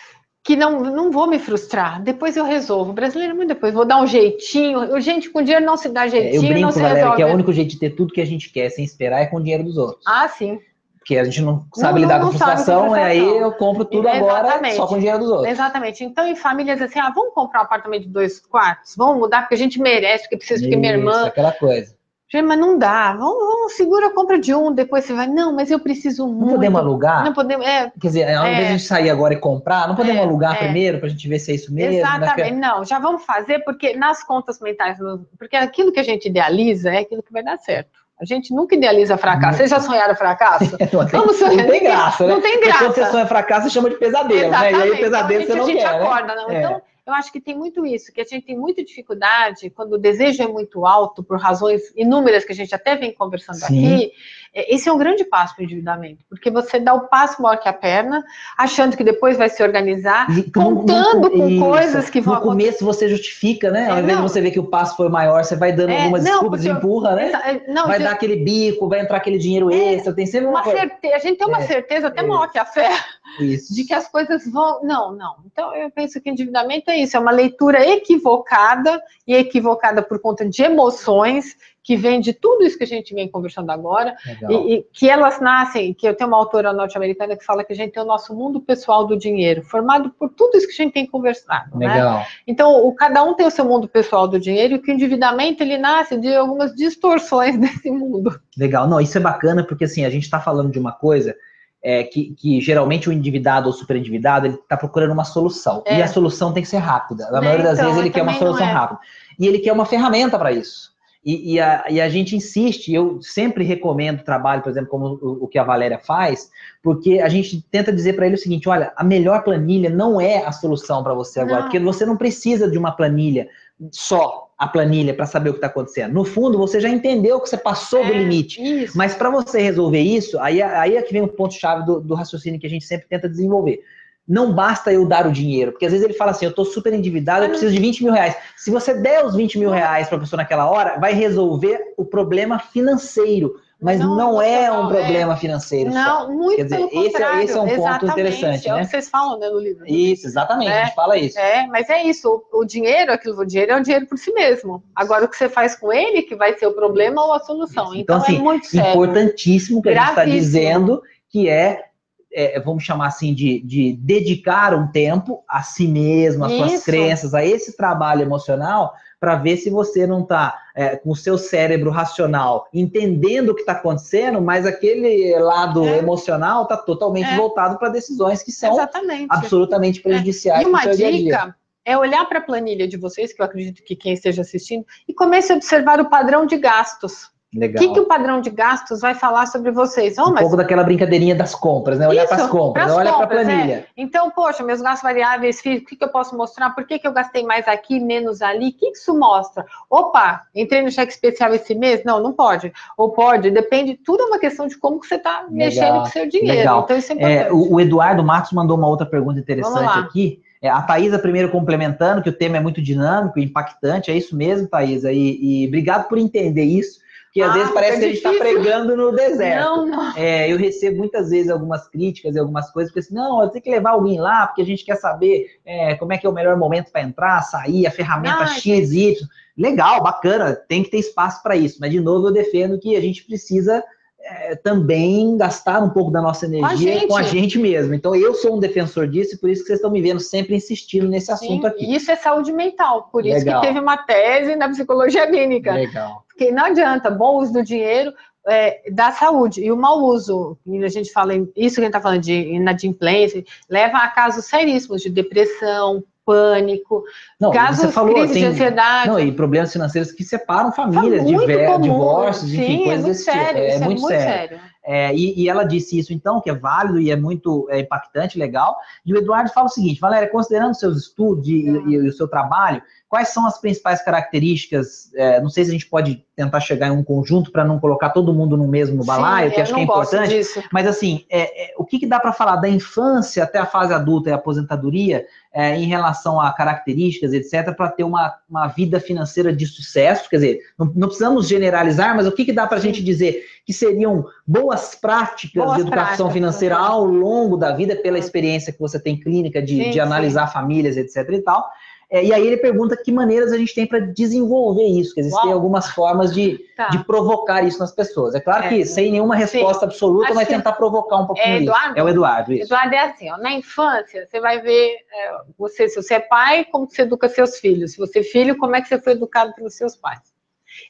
[0.43, 2.91] que não, não vou me frustrar, depois eu resolvo.
[2.91, 4.99] O brasileiro muito depois, vou dar um jeitinho.
[4.99, 7.15] Gente, com dinheiro não se dá jeitinho, é, eu brinco, não se galera, resolve.
[7.15, 9.25] que é o único jeito de ter tudo que a gente quer sem esperar é
[9.25, 10.03] com o dinheiro dos outros.
[10.05, 10.59] Ah, sim.
[10.97, 13.83] Porque a gente não sabe não, lidar não, com, frustração, com, e aí eu compro
[13.83, 15.49] tudo agora só com o dinheiro dos outros.
[15.49, 16.03] Exatamente.
[16.03, 18.95] Então, em famílias assim, ah, vamos comprar um apartamento de dois quartos?
[18.95, 21.25] Vamos mudar porque a gente merece, porque precisa, porque minha irmã...
[21.25, 21.92] aquela coisa.
[22.41, 23.13] Mas não dá.
[23.13, 25.27] Vamos, vamos, segura a compra de um, depois você vai.
[25.27, 26.45] Não, mas eu preciso muito.
[26.45, 27.23] Não podemos alugar?
[27.23, 27.65] Não podemos.
[27.65, 30.23] É, Quer dizer, ao invés de a gente sair agora e comprar, não podemos é,
[30.23, 30.59] alugar é.
[30.59, 31.97] primeiro para a gente ver se é isso mesmo?
[31.97, 32.51] Exatamente.
[32.51, 32.59] Né?
[32.59, 34.97] Não, já vamos fazer, porque nas contas mentais,
[35.37, 38.03] porque aquilo que a gente idealiza é aquilo que vai dar certo.
[38.19, 39.57] A gente nunca idealiza fracasso.
[39.57, 40.77] Vocês já sonharam fracasso?
[40.93, 41.57] não, tem, Vamos sonhar.
[41.57, 42.33] não tem graça, né?
[42.33, 42.79] Não tem graça.
[42.79, 44.77] Quando você sonha fracasso, você chama de pesadelo, Exatamente.
[44.77, 44.87] né?
[44.87, 46.05] E aí pesadelo então, você não quer, A gente né?
[46.05, 46.49] acorda, não.
[46.49, 46.59] É.
[46.59, 49.97] Então, eu acho que tem muito isso, que a gente tem muita dificuldade quando o
[49.97, 53.65] desejo é muito alto, por razões inúmeras que a gente até vem conversando Sim.
[53.65, 54.11] aqui.
[54.53, 57.57] É, esse é um grande passo para o endividamento, porque você dá o passo maior
[57.57, 58.23] que a perna,
[58.55, 61.65] achando que depois vai se organizar, e, contando com isso.
[61.65, 63.89] coisas que vão No começo você justifica, né?
[63.89, 66.01] Ao é, invés de você ver que o passo foi maior, você vai dando é,
[66.01, 67.31] algumas não, desculpas, empurra, né?
[67.45, 70.61] É, não, vai dar aquele bico, vai entrar aquele dinheiro é, extra, tem sempre uma,
[70.61, 71.15] uma certeza.
[71.15, 72.91] A gente tem uma é, certeza até maior que a fé
[73.39, 73.73] isso.
[73.73, 74.83] de que as coisas vão.
[74.83, 75.37] Não, não.
[75.51, 80.47] Então eu penso que endividamento é isso, é uma leitura equivocada e equivocada por conta
[80.47, 84.15] de emoções que vem de tudo isso que a gente vem conversando agora,
[84.49, 87.75] e, e, que elas nascem, que eu tenho uma autora norte-americana que fala que a
[87.75, 90.93] gente tem o nosso mundo pessoal do dinheiro, formado por tudo isso que a gente
[90.93, 91.77] tem conversado.
[91.77, 91.93] Né?
[91.93, 92.19] Legal.
[92.19, 92.25] Né?
[92.47, 95.61] Então, o, cada um tem o seu mundo pessoal do dinheiro, e que o endividamento
[95.61, 98.39] ele nasce de algumas distorções desse mundo.
[98.57, 101.35] Legal, não, isso é bacana, porque assim, a gente está falando de uma coisa
[101.83, 105.83] é, que, que, geralmente o endividado ou super endividado ele está procurando uma solução.
[105.85, 105.99] É.
[105.99, 107.25] E a solução tem que ser rápida.
[107.25, 107.47] Na né?
[107.47, 108.71] maioria das então, vezes ele quer uma solução é.
[108.71, 109.01] rápida.
[109.37, 110.92] E ele quer uma ferramenta para isso.
[111.25, 115.45] E, e, a, e, a, gente insiste, eu sempre recomendo trabalho, por exemplo, como o,
[115.45, 116.49] o que a Valéria faz,
[116.81, 120.45] porque a gente tenta dizer para ele o seguinte: olha, a melhor planilha não é
[120.45, 121.63] a solução para você agora, não.
[121.63, 123.47] porque você não precisa de uma planilha
[123.89, 126.13] só a planilha para saber o que está acontecendo.
[126.13, 128.61] No fundo, você já entendeu que você passou é, do limite.
[128.61, 128.97] Isso.
[128.97, 132.59] Mas para você resolver isso, aí, aí é que vem o ponto-chave do, do raciocínio
[132.59, 133.81] que a gente sempre tenta desenvolver
[134.27, 136.93] não basta eu dar o dinheiro, porque às vezes ele fala assim, eu estou super
[136.93, 138.35] endividado, eu preciso de 20 mil reais.
[138.55, 142.05] Se você der os 20 mil reais para a pessoa naquela hora, vai resolver o
[142.05, 145.35] problema financeiro, Mas não, não é um problema é.
[145.35, 145.91] financeiro.
[145.91, 146.29] Não, só.
[146.29, 148.11] muito Quer dizer, esse, é, esse, é um ponto exatamente.
[148.11, 148.69] interessante.
[148.69, 148.77] É né?
[148.77, 149.85] o que vocês falam né, no livro.
[149.85, 150.81] Isso, exatamente, é.
[150.81, 151.37] a gente fala isso.
[151.37, 152.45] É, mas é isso.
[152.53, 154.81] O, o dinheiro, aquilo, o dinheiro é o dinheiro por si mesmo.
[154.95, 157.87] Agora, o que você faz com ele que vai ser o problema ou a solução.
[157.87, 157.97] Isso.
[157.97, 158.89] Então, então assim, é muito sério.
[158.89, 160.21] importantíssimo que Gravíssimo.
[160.21, 161.92] a gente está dizendo que é
[162.33, 167.33] é, vamos chamar assim, de, de dedicar um tempo a si mesmo, às suas crenças,
[167.33, 171.89] a esse trabalho emocional, para ver se você não está é, com o seu cérebro
[171.89, 175.99] racional entendendo o que está acontecendo, mas aquele lado é.
[175.99, 177.37] emocional está totalmente é.
[177.37, 179.27] voltado para decisões que são Exatamente.
[179.29, 180.03] absolutamente é.
[180.03, 180.61] prejudiciais.
[180.61, 181.55] E uma dica -dia.
[181.85, 185.13] é olhar para a planilha de vocês, que eu acredito que quem esteja assistindo, e
[185.13, 187.31] comece a observar o padrão de gastos.
[187.53, 187.83] Legal.
[187.83, 190.17] O que, que o padrão de gastos vai falar sobre vocês?
[190.17, 190.41] Oh, um mas...
[190.41, 192.07] pouco daquela brincadeirinha das compras, né?
[192.07, 193.73] Olhar para as compras, não olhar para a planilha.
[193.73, 193.85] É.
[193.95, 196.71] Então, poxa, meus gastos variáveis, o que, que eu posso mostrar?
[196.71, 198.69] Por que, que eu gastei mais aqui, menos ali?
[198.69, 199.65] O que, que isso mostra?
[199.89, 202.03] Opa, entrei no cheque especial esse mês?
[202.03, 202.73] Não, não pode.
[202.97, 206.07] Ou pode, depende, tudo é uma questão de como que você está mexendo com o
[206.07, 206.57] seu dinheiro.
[206.57, 206.81] Legal.
[206.83, 207.47] Então, isso é, é importante.
[207.47, 210.41] É, o, o Eduardo Matos mandou uma outra pergunta interessante aqui.
[210.59, 214.65] É, a Thaisa primeiro complementando, que o tema é muito dinâmico, impactante, é isso mesmo,
[214.65, 217.03] Thaisa, e, e obrigado por entender isso
[217.33, 219.65] que às ah, vezes parece que a gente está pregando no deserto.
[219.65, 220.15] Não, não.
[220.15, 223.63] É, eu recebo muitas vezes algumas críticas e algumas coisas, porque assim, não, eu tenho
[223.63, 226.33] que levar alguém lá, porque a gente quer saber é, como é que é o
[226.33, 229.15] melhor momento para entrar, sair, a ferramenta X, Y.
[229.57, 231.79] Legal, bacana, tem que ter espaço para isso.
[231.81, 233.83] Mas, de novo, eu defendo que a gente precisa
[234.23, 237.93] é, também gastar um pouco da nossa energia com a, com a, gente mesmo.
[237.93, 240.55] Então, eu sou um defensor disso e por isso que vocês estão me vendo sempre
[240.55, 241.93] insistindo nesse assunto Sim, aqui.
[241.93, 243.37] Isso é saúde mental, por Legal.
[243.37, 245.73] isso que teve uma tese na psicologia clínica.
[245.73, 246.23] Legal.
[246.27, 248.13] Porque não adianta, bom uso do dinheiro
[248.47, 249.61] é, da saúde.
[249.61, 252.33] E o mau uso, e a gente fala, isso que a gente está falando de
[252.33, 257.03] inadimplência, leva a casos seríssimos de depressão, pânico,
[257.39, 259.09] não, casos falou, crises tem, de ansiedade.
[259.09, 263.37] Não, e problemas financeiros que separam famílias, diver, divórcios, Sim, enfim, coisas é desse tipo.
[263.37, 263.59] sério, tipo.
[263.59, 264.57] É, é muito, muito sério.
[264.57, 264.73] sério.
[264.85, 268.37] É, e, e, ela disse isso, então, que é válido e é muito é, impactante,
[268.37, 268.77] legal.
[269.05, 272.27] E o Eduardo fala o seguinte: Valéria, considerando seus estudos e, e, e o seu
[272.27, 272.81] trabalho,
[273.13, 275.11] quais são as principais características?
[275.13, 278.09] É, não sei se a gente pode tentar chegar em um conjunto para não colocar
[278.09, 280.29] todo mundo no mesmo balaio, Sim, que acho que é importante.
[280.29, 280.63] Disso.
[280.73, 283.93] Mas, assim, é, é, o que, que dá para falar da infância até a fase
[283.93, 289.55] adulta e aposentadoria é, em relação a características, etc., para ter uma, uma vida financeira
[289.55, 290.27] de sucesso?
[290.27, 293.45] Quer dizer, não, não precisamos generalizar, mas o que, que dá para a gente dizer
[293.63, 298.73] que seriam boas práticas boas de educação práticas, financeira ao longo da vida, pela experiência
[298.73, 300.53] que você tem clínica de, sim, de analisar sim.
[300.53, 301.29] famílias, etc.
[301.29, 301.69] e tal.
[302.13, 305.45] É, e aí ele pergunta que maneiras a gente tem para desenvolver isso, que existem
[305.45, 305.53] Uau.
[305.53, 306.89] algumas formas de, tá.
[306.89, 308.35] de provocar isso nas pessoas.
[308.35, 309.85] É claro é, que sem nenhuma resposta sim.
[309.85, 311.99] absoluta, Acho vai tentar provocar um pouquinho é Eduardo, isso.
[311.99, 312.65] É o Eduardo, isso.
[312.65, 316.65] Eduardo é assim, ó, na infância, você vai ver é, você, se você é pai,
[316.65, 317.93] como você educa seus filhos.
[317.93, 320.21] Se você é filho, como é que você foi educado pelos seus pais.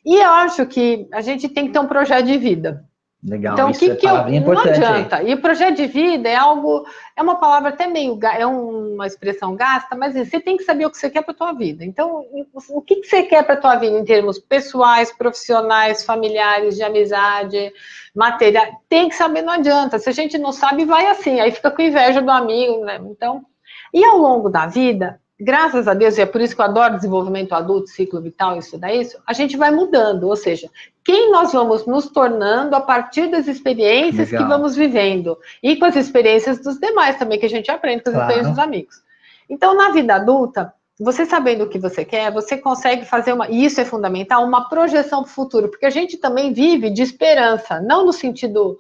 [0.06, 2.84] E eu acho que a gente tem que ter um projeto de vida.
[3.26, 4.14] Legal, então, o que, é que eu.
[4.42, 5.18] Não adianta.
[5.18, 5.32] Aí.
[5.32, 6.86] E o projeto de vida é algo.
[7.16, 8.20] É uma palavra até meio.
[8.22, 11.32] É uma expressão gasta, mas assim, você tem que saber o que você quer para
[11.32, 11.86] a tua vida.
[11.86, 12.26] Então,
[12.70, 16.84] o que, que você quer para a tua vida em termos pessoais, profissionais, familiares, de
[16.84, 17.72] amizade,
[18.14, 18.66] material?
[18.90, 19.98] Tem que saber, não adianta.
[20.00, 21.40] Se a gente não sabe, vai assim.
[21.40, 23.00] Aí fica com inveja do amigo, né?
[23.10, 23.46] Então.
[23.94, 26.96] E ao longo da vida, graças a Deus, e é por isso que eu adoro
[26.96, 30.70] desenvolvimento adulto, ciclo vital, estudar isso, a gente vai mudando, ou seja,
[31.04, 34.44] quem nós vamos nos tornando a partir das experiências Legal.
[34.44, 38.10] que vamos vivendo e com as experiências dos demais também, que a gente aprende com
[38.10, 38.30] as claro.
[38.30, 39.04] experiências dos amigos.
[39.50, 43.66] Então, na vida adulta, você sabendo o que você quer, você consegue fazer uma, e
[43.66, 47.82] isso é fundamental, uma projeção para o futuro, porque a gente também vive de esperança,
[47.82, 48.78] não no sentido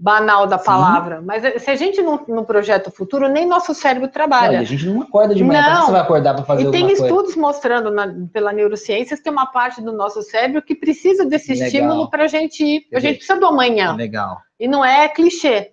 [0.00, 1.18] banal da palavra.
[1.18, 1.24] Sim.
[1.26, 4.52] Mas eh, se a gente não, não projeta o futuro, nem nosso cérebro trabalha.
[4.52, 5.86] Não, a gente não acorda de manhã, não.
[5.86, 7.40] você vai acordar para fazer E tem estudos coisa?
[7.40, 11.66] mostrando na, pela neurociência que tem uma parte do nosso cérebro que precisa desse Legal.
[11.66, 12.86] estímulo para a gente ir.
[12.94, 13.94] A gente precisa do amanhã.
[13.94, 14.38] Legal.
[14.58, 15.72] E não é clichê.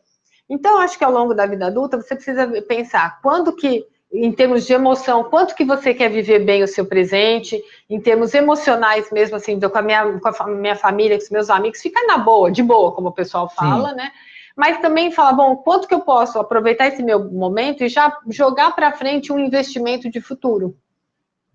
[0.49, 3.83] Então, acho que ao longo da vida adulta, você precisa pensar quando que
[4.17, 8.33] em termos de emoção, quanto que você quer viver bem o seu presente, em termos
[8.33, 12.01] emocionais mesmo, assim, com a minha, com a minha família, com os meus amigos, fica
[12.07, 13.95] na boa, de boa, como o pessoal fala, Sim.
[13.95, 14.11] né?
[14.55, 18.73] Mas também fala, bom, quanto que eu posso aproveitar esse meu momento e já jogar
[18.73, 20.77] para frente um investimento de futuro?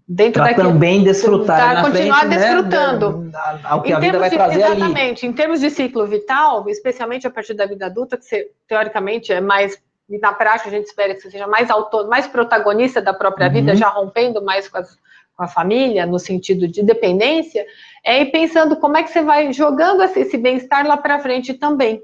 [0.06, 3.18] Dentro pra também desfrutar na continuar frente, né, desfrutando.
[3.18, 3.32] Né,
[3.62, 5.32] ao que em a vida vai de, trazer exatamente, ali.
[5.32, 9.40] Em termos de ciclo vital, especialmente a partir da vida adulta, que você, teoricamente é
[9.40, 9.80] mais
[10.10, 13.46] e na prática a gente espera que você seja mais autônomo, mais protagonista da própria
[13.46, 13.52] uhum.
[13.52, 14.98] vida, já rompendo mais com, as,
[15.36, 17.64] com, a família, no sentido de dependência,
[18.04, 22.02] é ir pensando como é que você vai jogando esse bem-estar lá para frente também.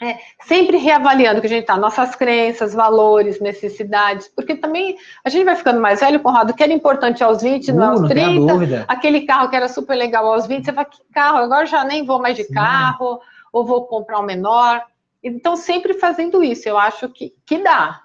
[0.00, 5.44] É, sempre reavaliando que a gente está, nossas crenças, valores, necessidades, porque também a gente
[5.44, 9.22] vai ficando mais velho, Conrado, que era importante aos 20, uh, não aos 30, aquele
[9.22, 12.20] carro que era super legal aos 20, você vai, que carro, agora já nem vou
[12.20, 12.54] mais de Sim.
[12.54, 13.20] carro,
[13.52, 14.84] ou vou comprar um menor.
[15.22, 18.02] Então, sempre fazendo isso, eu acho que, que dá.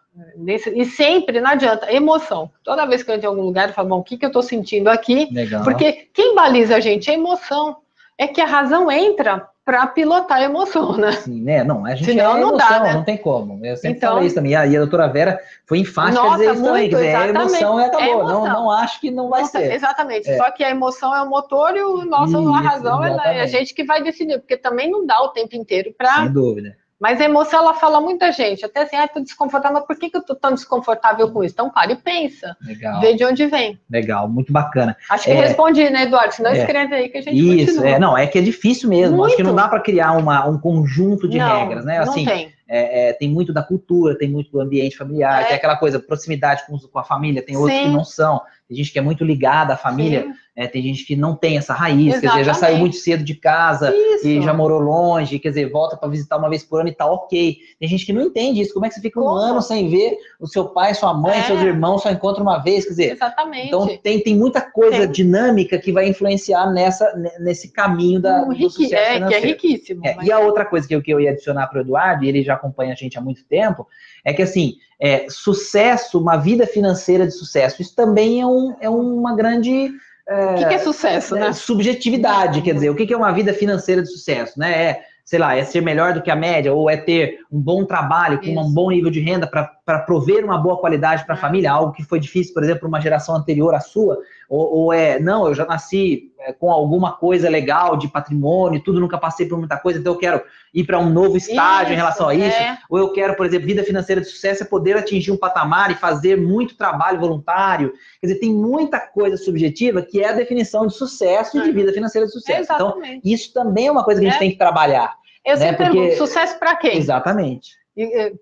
[0.75, 2.51] E sempre, não adianta, emoção.
[2.63, 4.27] Toda vez que eu entro em algum lugar, eu falo, bom, o que, que eu
[4.27, 5.27] estou sentindo aqui?
[5.31, 5.63] Legal.
[5.63, 7.77] Porque quem baliza a gente é emoção.
[8.15, 11.11] É que a razão entra para pilotar a emoção, né?
[11.13, 11.63] Sim, né?
[11.63, 12.93] Não, a gente Senão, é emoção, não, dá, né?
[12.93, 13.65] não tem como.
[13.65, 14.51] Eu sempre então, falei isso também.
[14.51, 16.89] E a, doutora Vera foi enfática Nossa, dizer isso muito, também.
[16.89, 18.05] Dizer, é emoção e acabou.
[18.05, 18.45] É emoção.
[18.45, 19.73] Não, não acho que não vai Nossa, ser.
[19.73, 20.29] Exatamente.
[20.29, 20.37] É.
[20.37, 23.41] Só que a emoção é o motor e o nosso, isso, a razão é, é
[23.41, 26.17] a gente que vai decidir, porque também não dá o tempo inteiro para.
[26.17, 29.85] Sem dúvida mas a emoção, ela fala muita gente, até assim, ah, tô desconfortável, mas
[29.85, 31.53] por que, que eu tô tão desconfortável com isso?
[31.53, 32.55] Então, para e pensa.
[32.65, 33.01] Legal.
[33.01, 33.77] Vê de onde vem.
[33.91, 34.95] Legal, muito bacana.
[35.09, 36.33] Acho que é, respondi, né, Eduardo?
[36.33, 37.89] Senão é, escreve aí que a gente Isso, continua.
[37.89, 39.17] é, não, é que é difícil mesmo.
[39.17, 39.27] Muito.
[39.27, 41.97] Acho que não dá para criar uma, um conjunto de não, regras, né?
[41.97, 42.53] Assim, não tem.
[42.69, 45.45] É, é, tem muito da cultura, tem muito do ambiente familiar, é.
[45.47, 47.83] tem aquela coisa, proximidade com, com a família, tem outros Sim.
[47.83, 48.41] que não são.
[48.65, 50.25] Tem gente que é muito ligada à família,
[50.55, 52.21] é, tem gente que não tem essa raiz, Exatamente.
[52.21, 54.27] quer dizer, já saiu muito cedo de casa isso.
[54.27, 57.05] e já morou longe, quer dizer, volta para visitar uma vez por ano e tá
[57.05, 57.57] ok.
[57.79, 60.15] Tem gente que não entende isso, como é que você fica um ano sem ver
[60.39, 61.43] o seu pai, sua mãe, é.
[61.43, 63.11] seus irmãos, só encontra uma vez, quer dizer.
[63.13, 63.67] Exatamente.
[63.67, 65.11] Então tem, tem muita coisa tem.
[65.11, 69.27] dinâmica que vai influenciar nessa, nesse caminho da, um, do sucesso é, financeiro.
[69.29, 70.01] Que é riquíssimo.
[70.05, 70.27] É, mas...
[70.27, 72.43] E a outra coisa que eu, que eu ia adicionar para o Eduardo, e ele
[72.43, 73.87] já acompanha a gente há muito tempo,
[74.23, 78.89] é que assim, é, sucesso, uma vida financeira de sucesso, isso também é, um, é
[78.89, 79.89] uma grande.
[80.27, 81.51] É, o que, que, é sucesso, né?
[81.51, 84.71] Subjetividade, quer dizer, o que, que é uma vida financeira de sucesso, né?
[84.71, 87.85] É, sei lá, é ser melhor do que a média, ou é ter um bom
[87.85, 89.69] trabalho, com um bom nível de renda para
[90.05, 91.41] prover uma boa qualidade para a é.
[91.41, 94.17] família, algo que foi difícil, por exemplo, para uma geração anterior à sua,
[94.47, 98.99] ou, ou, é, não, eu já nasci é, com alguma coisa legal de patrimônio, tudo,
[98.99, 100.41] nunca passei por muita coisa, então eu quero
[100.73, 102.77] ir para um novo estágio isso, em relação a isso, é.
[102.89, 105.95] ou eu quero, por exemplo, vida financeira de sucesso é poder atingir um patamar e
[105.95, 110.93] fazer muito trabalho voluntário, quer dizer, tem muita coisa subjetiva que é a definição de
[110.93, 112.71] sucesso e de vida financeira de sucesso.
[112.71, 114.39] Então, isso também é uma coisa que a gente é.
[114.39, 115.13] tem que trabalhar.
[115.45, 115.67] Eu né?
[115.67, 115.99] sempre Porque...
[115.99, 116.97] pergunto, sucesso para quem?
[116.97, 117.82] Exatamente.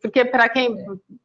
[0.02, 0.78] Porque para quem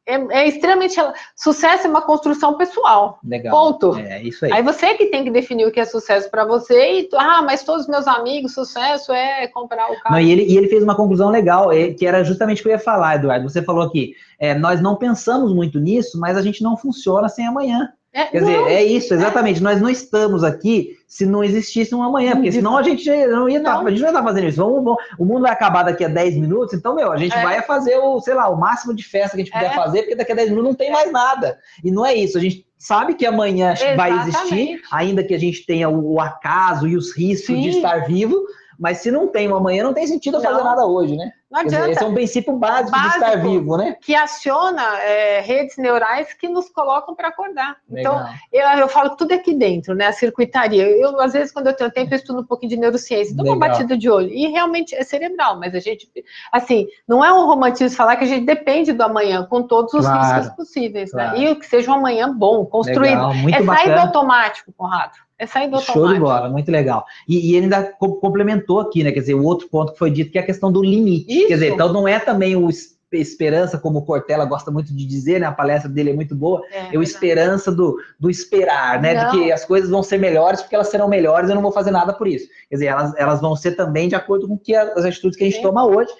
[0.05, 0.15] é.
[0.15, 0.95] é, é, extremamente
[1.35, 3.19] sucesso é uma construção pessoal.
[3.23, 3.51] Legal.
[3.51, 3.97] Ponto.
[3.97, 4.51] É isso aí.
[4.51, 7.63] Aí você que tem que definir o que é sucesso para você e ah, mas
[7.63, 10.15] todos os meus amigos, sucesso é comprar o carro.
[10.15, 12.69] Não, e, ele, e ele fez uma conclusão legal, é, que era justamente o que
[12.69, 13.49] eu ia falar, Eduardo.
[13.49, 17.47] Você falou aqui, é, nós não pensamos muito nisso, mas a gente não funciona sem
[17.47, 17.93] amanhã.
[18.13, 19.59] É, Quer não, dizer, é isso, exatamente.
[19.59, 19.63] É.
[19.63, 23.59] Nós não estamos aqui se não existisse um amanhã, porque senão a gente não ia
[23.59, 24.57] estar, tá, a gente não ia estar tá fazendo isso.
[24.57, 27.43] Vamos, vamos, o mundo vai acabar daqui a 10 minutos, então, meu, a gente é.
[27.43, 29.75] vai fazer o, sei lá, o máximo de festa que a gente puder é.
[29.75, 31.57] fazer, porque daqui a 10 minutos não tem mais nada.
[31.83, 33.97] E não é isso, a gente sabe que amanhã exatamente.
[33.97, 37.61] vai existir, ainda que a gente tenha o, o acaso e os riscos Sim.
[37.61, 38.35] de estar vivo,
[38.79, 41.31] mas se não tem um amanhã, não tem sentido fazer nada hoje, né?
[41.49, 41.91] Não adianta.
[41.91, 43.95] Esse é um princípio básico, básico, de estar vivo, né?
[44.01, 47.77] Que aciona é, redes neurais que nos colocam para acordar.
[47.89, 48.15] Legal.
[48.15, 50.07] Então, eu, eu falo que tudo é aqui dentro, né?
[50.07, 50.85] A circuitaria.
[50.85, 53.57] Eu, às vezes, quando eu tenho tempo, eu estudo um pouquinho de neurociência, dou uma
[53.57, 54.29] batida de olho.
[54.29, 56.09] E realmente é cerebral, mas a gente,
[56.51, 60.05] assim, não é um romantismo falar que a gente depende do amanhã, com todos os
[60.05, 61.23] claro, riscos possíveis, né?
[61.23, 61.39] claro.
[61.39, 61.45] né?
[61.45, 63.29] E que seja um amanhã bom, construído.
[63.29, 65.26] Legal, é sair do automático, Conrado.
[65.39, 65.79] É sair do.
[65.79, 67.05] Show de bola, muito legal.
[67.27, 69.11] E, e, ele ainda complementou aqui, né?
[69.11, 71.31] Quer dizer, o outro ponto que foi dito, que é a questão do limite.
[71.31, 71.47] Isso.
[71.47, 72.69] Quer dizer, então não é também o
[73.13, 75.47] esperança, como o Cortella gosta muito de dizer, né?
[75.47, 76.61] A palestra dele é muito boa.
[76.71, 79.13] É, é o esperança do, do esperar, né?
[79.13, 79.31] Não.
[79.31, 81.91] De que as coisas vão ser melhores porque elas serão melhores, eu não vou fazer
[81.91, 82.47] nada por isso.
[82.69, 85.47] Quer dizer, elas, elas vão ser também de acordo com que as atitudes que a
[85.47, 85.63] gente Sim.
[85.63, 86.11] toma hoje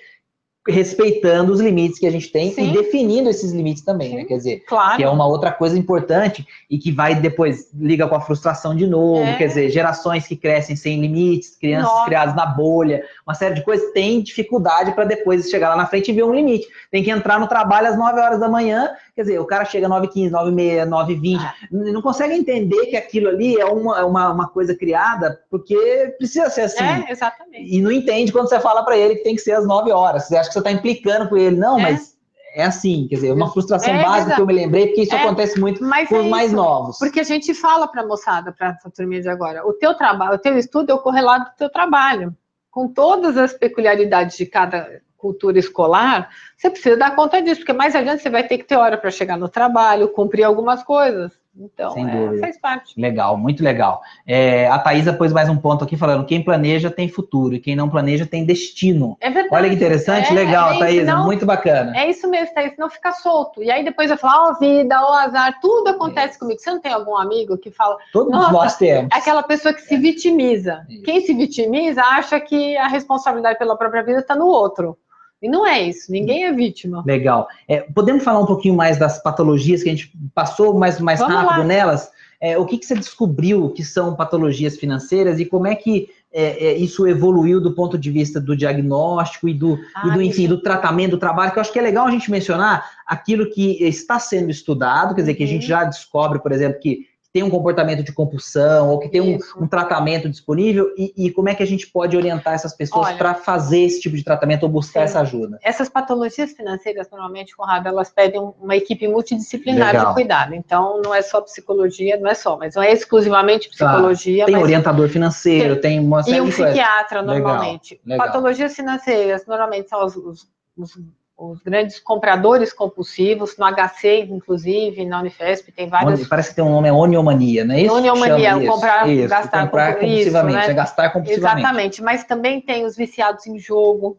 [0.67, 2.69] respeitando os limites que a gente tem Sim.
[2.69, 4.25] e definindo esses limites também, né?
[4.25, 4.97] Quer dizer, claro.
[4.97, 8.85] que é uma outra coisa importante e que vai depois liga com a frustração de
[8.85, 9.37] novo, é.
[9.37, 12.05] quer dizer, gerações que crescem sem limites, crianças Nossa.
[12.05, 16.11] criadas na bolha, uma série de coisas tem dificuldade para depois chegar lá na frente
[16.11, 16.67] e ver um limite.
[16.91, 19.87] Tem que entrar no trabalho às 9 horas da manhã, quer dizer, o cara chega
[19.87, 21.53] às 9h15, 9h30, 9h20, ah.
[21.71, 26.61] não consegue entender que aquilo ali é uma, uma, uma, coisa criada porque precisa ser
[26.61, 26.83] assim.
[26.83, 27.75] É, exatamente.
[27.75, 30.27] E não entende quando você fala para ele que tem que ser às 9 horas.
[30.27, 31.55] Você acha que você está implicando com ele.
[31.55, 31.83] Não, é.
[31.83, 32.17] mas
[32.57, 35.21] é assim, quer dizer, uma frustração é, básica que eu me lembrei, porque isso é,
[35.21, 36.97] acontece muito com é os mais novos.
[36.97, 40.33] Porque a gente fala para a moçada, para essa turminha de agora, o teu trabalho,
[40.33, 42.35] o teu estudo é o correlato do teu trabalho.
[42.71, 47.95] Com todas as peculiaridades de cada cultura escolar, você precisa dar conta disso, porque mais
[47.95, 51.31] adiante você vai ter que ter hora para chegar no trabalho, cumprir algumas coisas.
[51.59, 52.99] Então, Sem é, faz parte.
[52.99, 54.01] Legal, muito legal.
[54.25, 57.75] É, a Thaisa pôs mais um ponto aqui falando: quem planeja tem futuro e quem
[57.75, 59.17] não planeja tem destino.
[59.19, 59.55] É verdade.
[59.55, 61.97] Olha que interessante, é, legal, é Thaisa, não, muito bacana.
[61.97, 63.63] É isso mesmo, Thaisa, não fica solto.
[63.63, 66.59] E aí depois eu falo, ó, oh, vida, ó, oh, azar, tudo acontece comigo.
[66.59, 67.97] Você não tem algum amigo que fala.
[68.13, 69.09] Todos nós temos.
[69.11, 69.97] Aquela pessoa que se é.
[69.97, 70.85] vitimiza.
[71.03, 74.97] Quem se vitimiza acha que a responsabilidade pela própria vida está no outro.
[75.41, 77.03] E não é isso, ninguém é vítima.
[77.05, 77.47] Legal.
[77.67, 81.59] É, podemos falar um pouquinho mais das patologias que a gente passou mais, mais rápido
[81.59, 81.63] lá.
[81.63, 82.09] nelas?
[82.39, 86.67] É, o que, que você descobriu que são patologias financeiras e como é que é,
[86.67, 90.47] é, isso evoluiu do ponto de vista do diagnóstico e do, ah, e do enfim,
[90.47, 93.83] do tratamento, do trabalho, que eu acho que é legal a gente mencionar aquilo que
[93.83, 95.69] está sendo estudado, quer dizer, que a gente uhum.
[95.69, 99.67] já descobre, por exemplo, que tem um comportamento de compulsão ou que tem um, um,
[99.67, 103.81] tratamento disponível e, e, como é que a gente pode orientar essas pessoas para fazer
[103.81, 105.05] esse tipo de tratamento ou buscar sim.
[105.05, 105.59] essa ajuda?
[105.61, 110.07] Essas patologias financeiras, normalmente, Conrado, elas pedem uma equipe multidisciplinar Legal.
[110.07, 110.55] de cuidado.
[110.55, 113.85] Então, não é só psicologia, não é só, mas não é exclusivamente tá.
[113.85, 114.45] psicologia.
[114.45, 114.51] Tá.
[114.51, 117.99] Tem orientador financeiro, tem, tem uma série E um psiquiatra, normalmente.
[118.05, 118.25] Legal.
[118.25, 120.47] Patologias financeiras, normalmente, são os, os,
[120.77, 120.97] os
[121.37, 126.27] os grandes compradores compulsivos, no HC, inclusive, na Unifesp, tem vários.
[126.27, 127.93] Parece que tem um nome, é oniomania, não é isso?
[127.93, 130.71] Oniomania, comprar, isso, gastar, comprar compulsivamente, isso, né?
[130.71, 131.59] é gastar compulsivamente.
[131.59, 134.17] Exatamente, mas também tem os viciados em jogo,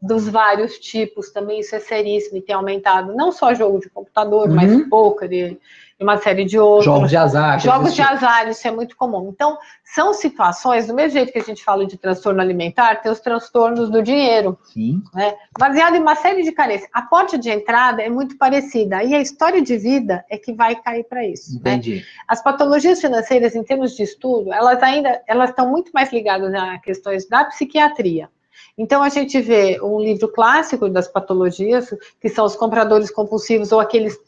[0.00, 4.48] dos vários tipos, também isso é seríssimo e tem aumentado, não só jogo de computador,
[4.48, 4.54] uhum.
[4.54, 5.58] mas poker
[5.98, 6.84] e uma série de outros.
[6.84, 7.60] Jogos de azar.
[7.60, 9.30] Jogos de azar, isso é muito comum.
[9.32, 13.20] Então, são situações, do mesmo jeito que a gente fala de transtorno alimentar, tem os
[13.20, 14.58] transtornos do dinheiro.
[14.64, 15.02] Sim.
[15.14, 15.34] Né?
[15.58, 16.90] Baseado em uma série de carências.
[16.92, 19.04] A porta de entrada é muito parecida.
[19.04, 21.54] E a história de vida é que vai cair para isso.
[21.54, 21.74] Né?
[21.74, 21.96] Entendi.
[21.96, 22.02] Né?
[22.26, 26.78] As patologias financeiras, em termos de estudo, elas ainda elas estão muito mais ligadas a
[26.78, 28.28] questões da psiquiatria.
[28.76, 33.78] Então, a gente vê um livro clássico das patologias, que são os compradores compulsivos ou
[33.78, 34.18] aqueles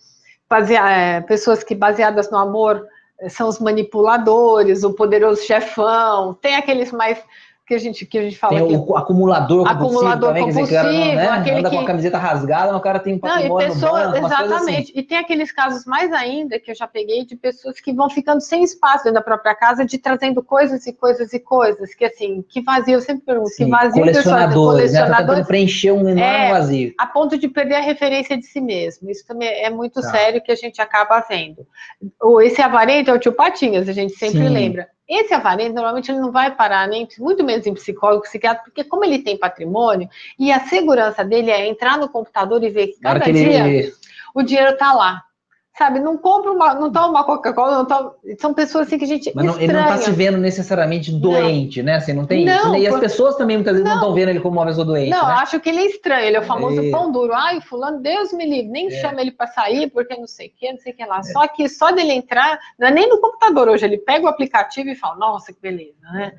[0.88, 2.86] é, pessoas que baseadas no amor
[3.20, 7.22] eh, são os manipuladores, o poderoso chefão, tem aqueles mais
[7.66, 8.54] que a gente, que a gente fala.
[8.54, 9.86] Tem o acumulador compulsivo.
[9.86, 11.28] Acumulador também, compulsivo, dizer, cara não, né?
[11.28, 11.76] aquele anda que...
[11.76, 14.82] com a camiseta rasgada, mas o cara tem um patrimônio não, e banco, Exatamente.
[14.82, 14.92] Assim.
[14.94, 18.40] E tem aqueles casos mais ainda que eu já peguei de pessoas que vão ficando
[18.40, 22.44] sem espaço dentro da própria casa, de trazendo coisas e coisas e coisas, que assim,
[22.48, 25.06] que vazio, eu sempre pergunto, Sim, que vazio colecionadores, né?
[25.06, 26.94] Tá tentando preencher um enorme é, vazio.
[26.96, 29.10] A ponto de perder a referência de si mesmo.
[29.10, 30.10] Isso também é muito tá.
[30.10, 31.66] sério que a gente acaba vendo.
[32.42, 34.48] Esse avarento é o tio Patinhas, a gente sempre Sim.
[34.48, 38.82] lembra esse avarento, normalmente, ele não vai parar nem, muito menos em psicólogo, psiquiatra, porque
[38.82, 43.00] como ele tem patrimônio, e a segurança dele é entrar no computador e ver que
[43.00, 43.92] cada dia ele...
[44.34, 45.25] o dinheiro está lá
[45.76, 49.08] sabe, não compra uma, não toma uma Coca-Cola, não toma, são pessoas assim que a
[49.08, 51.86] gente Mas não, ele não está se vendo necessariamente doente, não.
[51.86, 51.96] né?
[51.96, 52.76] Assim, não tem não, isso.
[52.76, 55.10] E as pessoas também muitas vezes não estão vendo ele como uma pessoa doente.
[55.10, 55.34] Não, né?
[55.34, 56.90] acho que ele é estranho, ele é o famoso é.
[56.90, 57.34] pão duro.
[57.34, 58.90] Ai, fulano, Deus me livre, nem é.
[59.02, 61.18] chama ele para sair, porque não sei o que, não sei o que lá.
[61.18, 61.22] É.
[61.24, 64.88] Só que só dele entrar, não é nem no computador hoje, ele pega o aplicativo
[64.88, 66.32] e fala, nossa, que beleza, né?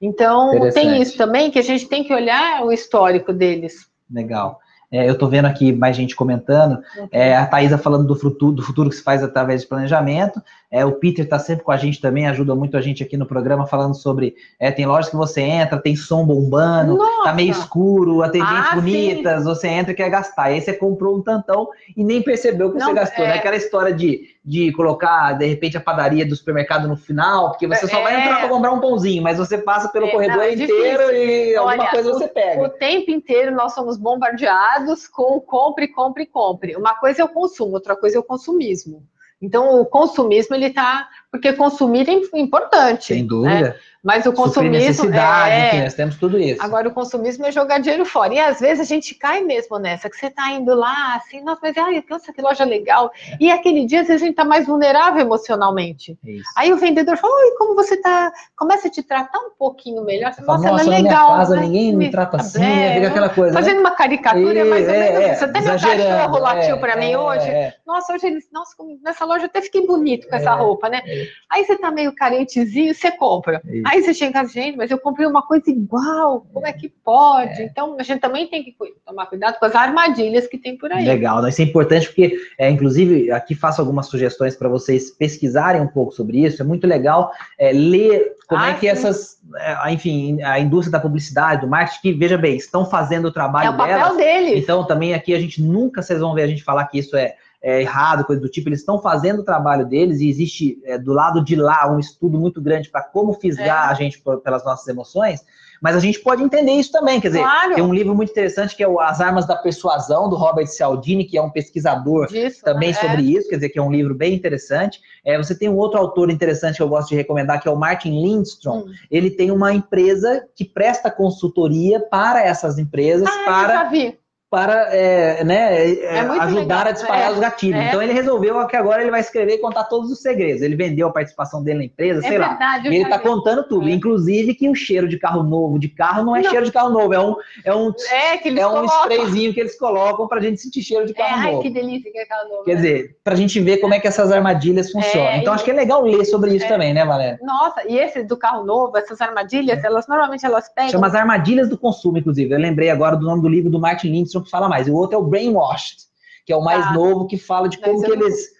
[0.00, 3.88] Então, tem isso também, que a gente tem que olhar o histórico deles.
[4.10, 4.60] Legal.
[4.90, 6.78] É, eu estou vendo aqui mais gente comentando.
[7.10, 10.40] É, a Thaisa falando do futuro, do futuro que se faz através de planejamento.
[10.70, 13.26] É, o Peter está sempre com a gente também, ajuda muito a gente aqui no
[13.26, 14.34] programa, falando sobre.
[14.58, 17.24] É, tem lojas que você entra, tem som bombando, Nossa.
[17.24, 19.44] tá meio escuro, atendentes ah, bonitas, sim.
[19.44, 20.44] você entra e quer gastar.
[20.44, 23.24] Aí você comprou um tantão e nem percebeu que Não, você gastou.
[23.24, 23.28] É...
[23.28, 23.34] Né?
[23.34, 27.88] Aquela história de, de colocar, de repente, a padaria do supermercado no final, porque você
[27.88, 28.20] só vai é.
[28.20, 31.56] entrar para comprar um pãozinho, mas você passa pelo é, corredor não, é inteiro e
[31.56, 32.62] alguma Olha, coisa você pega.
[32.62, 36.76] O tempo inteiro nós somos bombardeados com compre, compre, compre.
[36.76, 39.02] Uma coisa é o consumo, outra coisa é o consumismo.
[39.42, 41.08] Então, o consumismo, ele está...
[41.30, 43.14] Porque consumir é importante.
[43.14, 43.60] Sem dúvida.
[43.60, 43.76] Né?
[44.06, 45.12] Mas o consumismo.
[45.12, 45.66] É...
[45.66, 46.62] Enfim, nós temos tudo isso.
[46.62, 48.32] Agora, o consumismo é jogar dinheiro fora.
[48.32, 51.58] E às vezes a gente cai mesmo nessa, que você está indo lá, assim, nossa,
[51.60, 53.10] mas ai, nossa, que loja legal.
[53.32, 53.36] É.
[53.40, 56.16] E aquele dia, às vezes, a gente está mais vulnerável emocionalmente.
[56.24, 56.48] Isso.
[56.56, 58.32] Aí o vendedor fala, oi, como você está?
[58.56, 60.32] Começa a te tratar um pouquinho melhor.
[60.32, 61.26] Você fala, nossa, ela é legal.
[61.26, 61.62] Minha casa, né?
[61.62, 63.54] ninguém me trata assim, é, fica aquela coisa.
[63.54, 63.80] Fazendo né?
[63.80, 65.20] uma caricatura, é mais ou menos.
[65.20, 67.50] É, você até me cachorro latiu para mim hoje.
[67.84, 71.02] Nossa, hoje eles, nossa, nessa loja eu até fiquei bonito com essa roupa, né?
[71.50, 73.60] Aí você está meio carentezinho, você compra.
[73.84, 77.62] Aí você chega gente, mas eu comprei uma coisa igual, como é que pode?
[77.62, 77.64] É.
[77.64, 81.04] Então, a gente também tem que tomar cuidado com as armadilhas que tem por aí.
[81.04, 85.88] Legal, isso é importante porque, é, inclusive, aqui faço algumas sugestões para vocês pesquisarem um
[85.88, 86.62] pouco sobre isso.
[86.62, 88.88] É muito legal é, ler como é ah, é que sim.
[88.88, 93.32] essas, é, enfim, a indústria da publicidade, do marketing, que, veja bem, estão fazendo o
[93.32, 94.16] trabalho É o papel delas.
[94.16, 94.62] deles.
[94.62, 97.34] Então, também aqui a gente nunca, vocês vão ver a gente falar que isso é
[97.62, 101.12] é, errado, coisa do tipo, eles estão fazendo o trabalho deles e existe é, do
[101.12, 103.92] lado de lá um estudo muito grande para como fisgar é.
[103.92, 105.40] a gente por, pelas nossas emoções,
[105.80, 107.74] mas a gente pode entender isso também, quer dizer, claro.
[107.74, 111.24] tem um livro muito interessante que é o As Armas da Persuasão, do Robert Cialdini,
[111.24, 112.94] que é um pesquisador Disso, também né?
[112.94, 115.00] sobre isso, quer dizer, que é um livro bem interessante.
[115.24, 117.76] É, você tem um outro autor interessante que eu gosto de recomendar, que é o
[117.76, 118.80] Martin Lindstrom.
[118.80, 118.92] Hum.
[119.10, 124.18] Ele tem uma empresa que presta consultoria para essas empresas, ah, para já vi
[124.56, 126.86] para é, né, é, ajudar legal.
[126.86, 127.78] a disparar é, os gatilhos.
[127.78, 127.88] É.
[127.88, 130.62] Então ele resolveu que agora ele vai escrever e contar todos os segredos.
[130.62, 132.94] Ele vendeu a participação dele na empresa, é sei verdade, lá.
[132.94, 136.34] E ele está contando tudo, inclusive que o cheiro de carro novo de carro não
[136.34, 136.48] é não.
[136.48, 137.36] cheiro de carro novo, é um
[137.66, 141.12] é um é, é um sprayzinho que eles colocam para a gente sentir cheiro de
[141.12, 141.56] carro novo.
[141.58, 142.64] Ai, que delícia que é carro novo.
[142.64, 142.80] Quer né?
[142.80, 145.36] dizer, para a gente ver como é que essas armadilhas funcionam.
[145.36, 147.38] então acho que é legal ler sobre isso também, né, Valéria?
[147.42, 150.92] Nossa, e esse do carro novo, essas armadilhas, elas normalmente elas pegam.
[150.92, 152.54] Chama as armadilhas do consumo, inclusive.
[152.54, 154.88] Eu lembrei agora do nome do livro do Martin Lindstrom que fala mais.
[154.88, 155.98] O outro é o Brainwashed,
[156.46, 158.56] que é o mais ah, novo, que fala de como que eles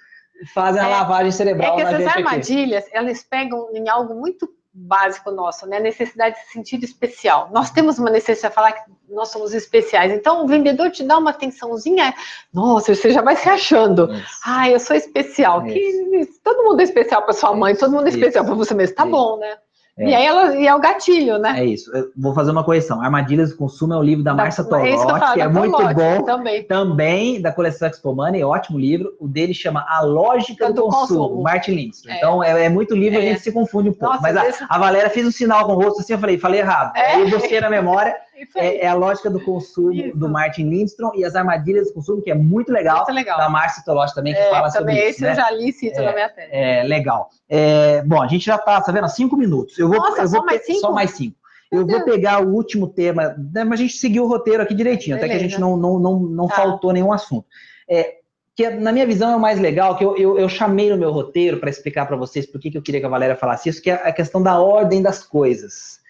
[0.53, 1.79] fazem a é, lavagem cerebral.
[1.79, 2.97] É que essas armadilhas, aqui.
[2.97, 5.79] elas pegam em algo muito básico nosso, né?
[5.79, 7.49] A necessidade de se sentir especial.
[7.51, 10.13] Nós temos uma necessidade de falar que nós somos especiais.
[10.13, 12.15] Então, o vendedor te dá uma atençãozinha,
[12.53, 14.09] nossa, você já vai se achando.
[14.45, 15.65] Ah, eu sou especial.
[15.65, 18.95] Que, todo mundo é especial para sua mãe, todo mundo é especial para você mesmo.
[18.95, 19.57] Tá bom, né?
[19.99, 20.11] É.
[20.11, 21.61] E aí ela, e é o gatilho, né?
[21.61, 21.91] É isso.
[21.97, 23.01] Eu vou fazer uma correção.
[23.01, 25.95] Armadilhas do Consumo é o livro da, da Marcia Tolotti, é que, que é muito
[25.95, 26.23] bom.
[26.23, 26.63] Também.
[26.65, 29.17] também da coleção Expo Money, ótimo livro.
[29.19, 31.43] O dele chama A Lógica do, do, Consumo, consumo.
[31.43, 32.13] Martin Lindstrom.
[32.13, 32.17] É.
[32.17, 33.23] Então é, é, muito livro, é.
[33.23, 34.17] a gente se confunde um pouco.
[34.17, 36.61] Nossa, Mas a, a Valéria fez um sinal com o rosto assim, eu falei, falei
[36.61, 36.95] errado.
[36.95, 37.15] É.
[37.15, 38.15] Aí eu na memória.
[38.57, 40.17] É, é, a lógica do consumo isso.
[40.17, 42.99] do Martin Lindstrom e as armadilhas do consumo, que é muito legal.
[42.99, 43.39] Muito legal.
[43.39, 45.09] Da Márcia Tolotti também, que é, fala sobre isso.
[45.09, 45.31] Esse né?
[45.33, 46.49] eu já li cito é, na minha tela.
[46.53, 47.31] É, legal.
[47.49, 49.09] É, bom, a gente já está, tá vendo?
[49.09, 49.79] Cinco minutos.
[49.79, 50.81] Eu vou, Nossa, eu vou só, mais cinco?
[50.81, 51.37] só mais cinco.
[51.73, 55.17] Eu vou pegar o último tema, né, mas a gente seguiu o roteiro aqui direitinho,
[55.17, 55.27] Beleza.
[55.27, 56.55] até que a gente não, não, não, não tá.
[56.55, 57.47] faltou nenhum assunto.
[57.89, 58.19] É,
[58.55, 61.11] que na minha visão é o mais legal, que eu, eu, eu chamei no meu
[61.11, 63.83] roteiro para explicar para vocês por que, que eu queria que a Valéria falasse isso,
[63.83, 66.01] que é a questão da ordem das coisas.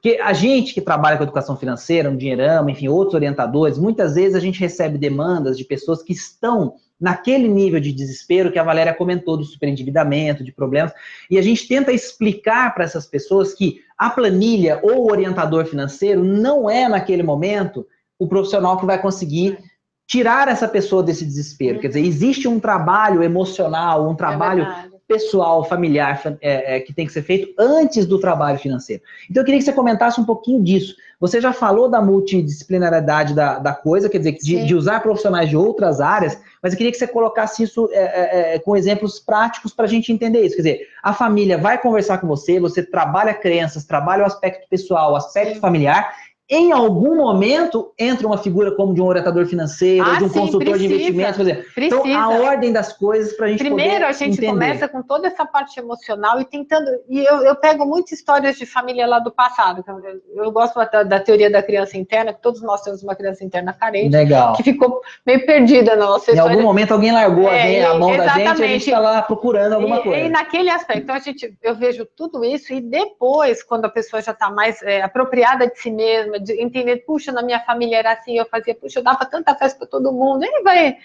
[0.00, 4.34] Porque a gente que trabalha com educação financeira, um dinheirama, enfim, outros orientadores, muitas vezes
[4.34, 8.94] a gente recebe demandas de pessoas que estão naquele nível de desespero que a Valéria
[8.94, 10.92] comentou do superendividamento, de problemas,
[11.30, 16.24] e a gente tenta explicar para essas pessoas que a planilha ou o orientador financeiro
[16.24, 17.86] não é naquele momento
[18.18, 19.58] o profissional que vai conseguir
[20.06, 21.78] tirar essa pessoa desse desespero.
[21.78, 26.92] Quer dizer, existe um trabalho emocional, um é trabalho é pessoal, familiar é, é, que
[26.92, 29.02] tem que ser feito antes do trabalho financeiro.
[29.28, 30.94] Então eu queria que você comentasse um pouquinho disso.
[31.18, 35.56] Você já falou da multidisciplinariedade da, da coisa, quer dizer, de, de, usar profissionais de
[35.56, 39.74] outras áreas, mas eu queria que você colocasse isso é, é, é com exemplos práticos
[39.74, 40.54] para a gente entender isso.
[40.54, 45.12] Quer dizer, a família vai conversar com você, você trabalha crenças, trabalha o aspecto pessoal,
[45.12, 45.60] o aspecto Sim.
[45.60, 46.14] familiar,
[46.50, 50.40] em algum momento entra uma figura como de um orientador financeiro, ah, de um sim,
[50.40, 51.46] consultor precisa, de investimentos.
[51.46, 54.48] Quer então, a ordem das coisas para a gente Primeiro, a gente entender.
[54.48, 56.90] começa com toda essa parte emocional e tentando.
[57.08, 59.84] E eu, eu pego muitas histórias de família lá do passado.
[59.86, 63.44] Eu, eu gosto da, da, teoria da criança interna, que todos nós temos uma criança
[63.44, 64.54] interna carente, Legal.
[64.54, 66.50] que ficou meio perdida na nossa história.
[66.50, 68.44] Em algum momento alguém largou é, a, mão exatamente.
[68.44, 70.18] da gente e a gente está lá procurando alguma e, coisa.
[70.18, 74.20] E naquele aspecto, então a gente, eu vejo tudo isso e depois, quando a pessoa
[74.20, 78.12] já está mais é, apropriada de si mesma, de entender, puxa, na minha família era
[78.12, 80.96] assim, eu fazia, puxa, eu dava tanta festa para todo mundo, aí vai,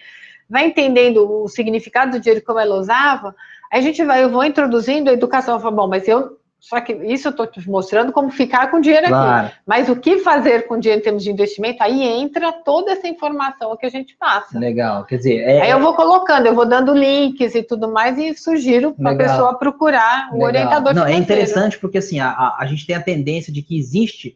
[0.50, 3.36] vai entendendo o significado do dinheiro como ela usava,
[3.72, 6.82] aí a gente vai, eu vou introduzindo a educação, eu falo, bom, mas eu, só
[6.82, 9.48] que isso eu estou te mostrando como ficar com dinheiro claro.
[9.48, 13.08] aqui, mas o que fazer com dinheiro em termos de investimento, aí entra toda essa
[13.08, 14.58] informação que a gente passa.
[14.58, 15.42] Legal, quer dizer...
[15.42, 19.12] É, aí eu vou colocando, eu vou dando links e tudo mais e sugiro para
[19.12, 20.48] a pessoa procurar o Legal.
[20.48, 21.20] orientador Não, financeiro.
[21.20, 24.36] é interessante porque assim, a, a gente tem a tendência de que existe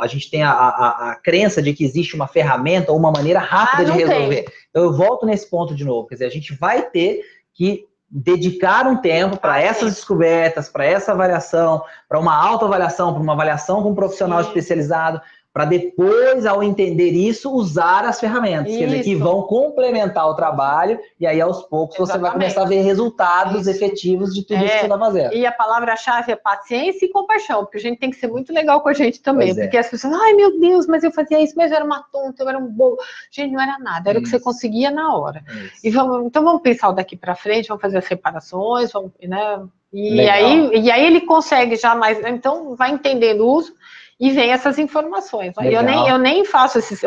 [0.00, 3.40] a gente tem a, a, a, crença de que existe uma ferramenta ou uma maneira
[3.40, 4.42] rápida ah, de resolver.
[4.42, 4.54] Tem.
[4.70, 7.22] Então eu volto nesse ponto de novo, quer dizer, a gente vai ter
[7.52, 13.22] que dedicar um tempo para ah, essas descobertas, para essa avaliação, para uma autoavaliação, para
[13.22, 14.48] uma avaliação com um profissional sim.
[14.48, 15.20] especializado,
[15.54, 21.24] para depois, ao entender isso, usar as ferramentas, dizer, que vão complementar o trabalho, e
[21.28, 22.10] aí aos poucos Exatamente.
[22.10, 23.70] você vai começar a ver resultados isso.
[23.70, 24.64] efetivos de tudo é.
[24.64, 25.32] isso que você está fazendo.
[25.32, 28.80] E a palavra-chave é paciência e compaixão, porque a gente tem que ser muito legal
[28.80, 29.62] com a gente também, pois é.
[29.62, 29.80] porque é.
[29.80, 32.48] as pessoas, ai meu Deus, mas eu fazia isso, mas eu era uma tonta, eu
[32.48, 32.96] era um bobo.
[33.30, 34.22] Gente, não era nada, era isso.
[34.22, 35.44] o que você conseguia na hora.
[35.92, 39.62] Vamos, então vamos pensar daqui para frente, vamos fazer as separações, vamos, né?
[39.92, 43.72] E aí, e aí ele consegue já mais, então vai entendendo o uso
[44.18, 45.54] e vem essas informações.
[45.62, 46.98] Eu nem, eu nem faço esse,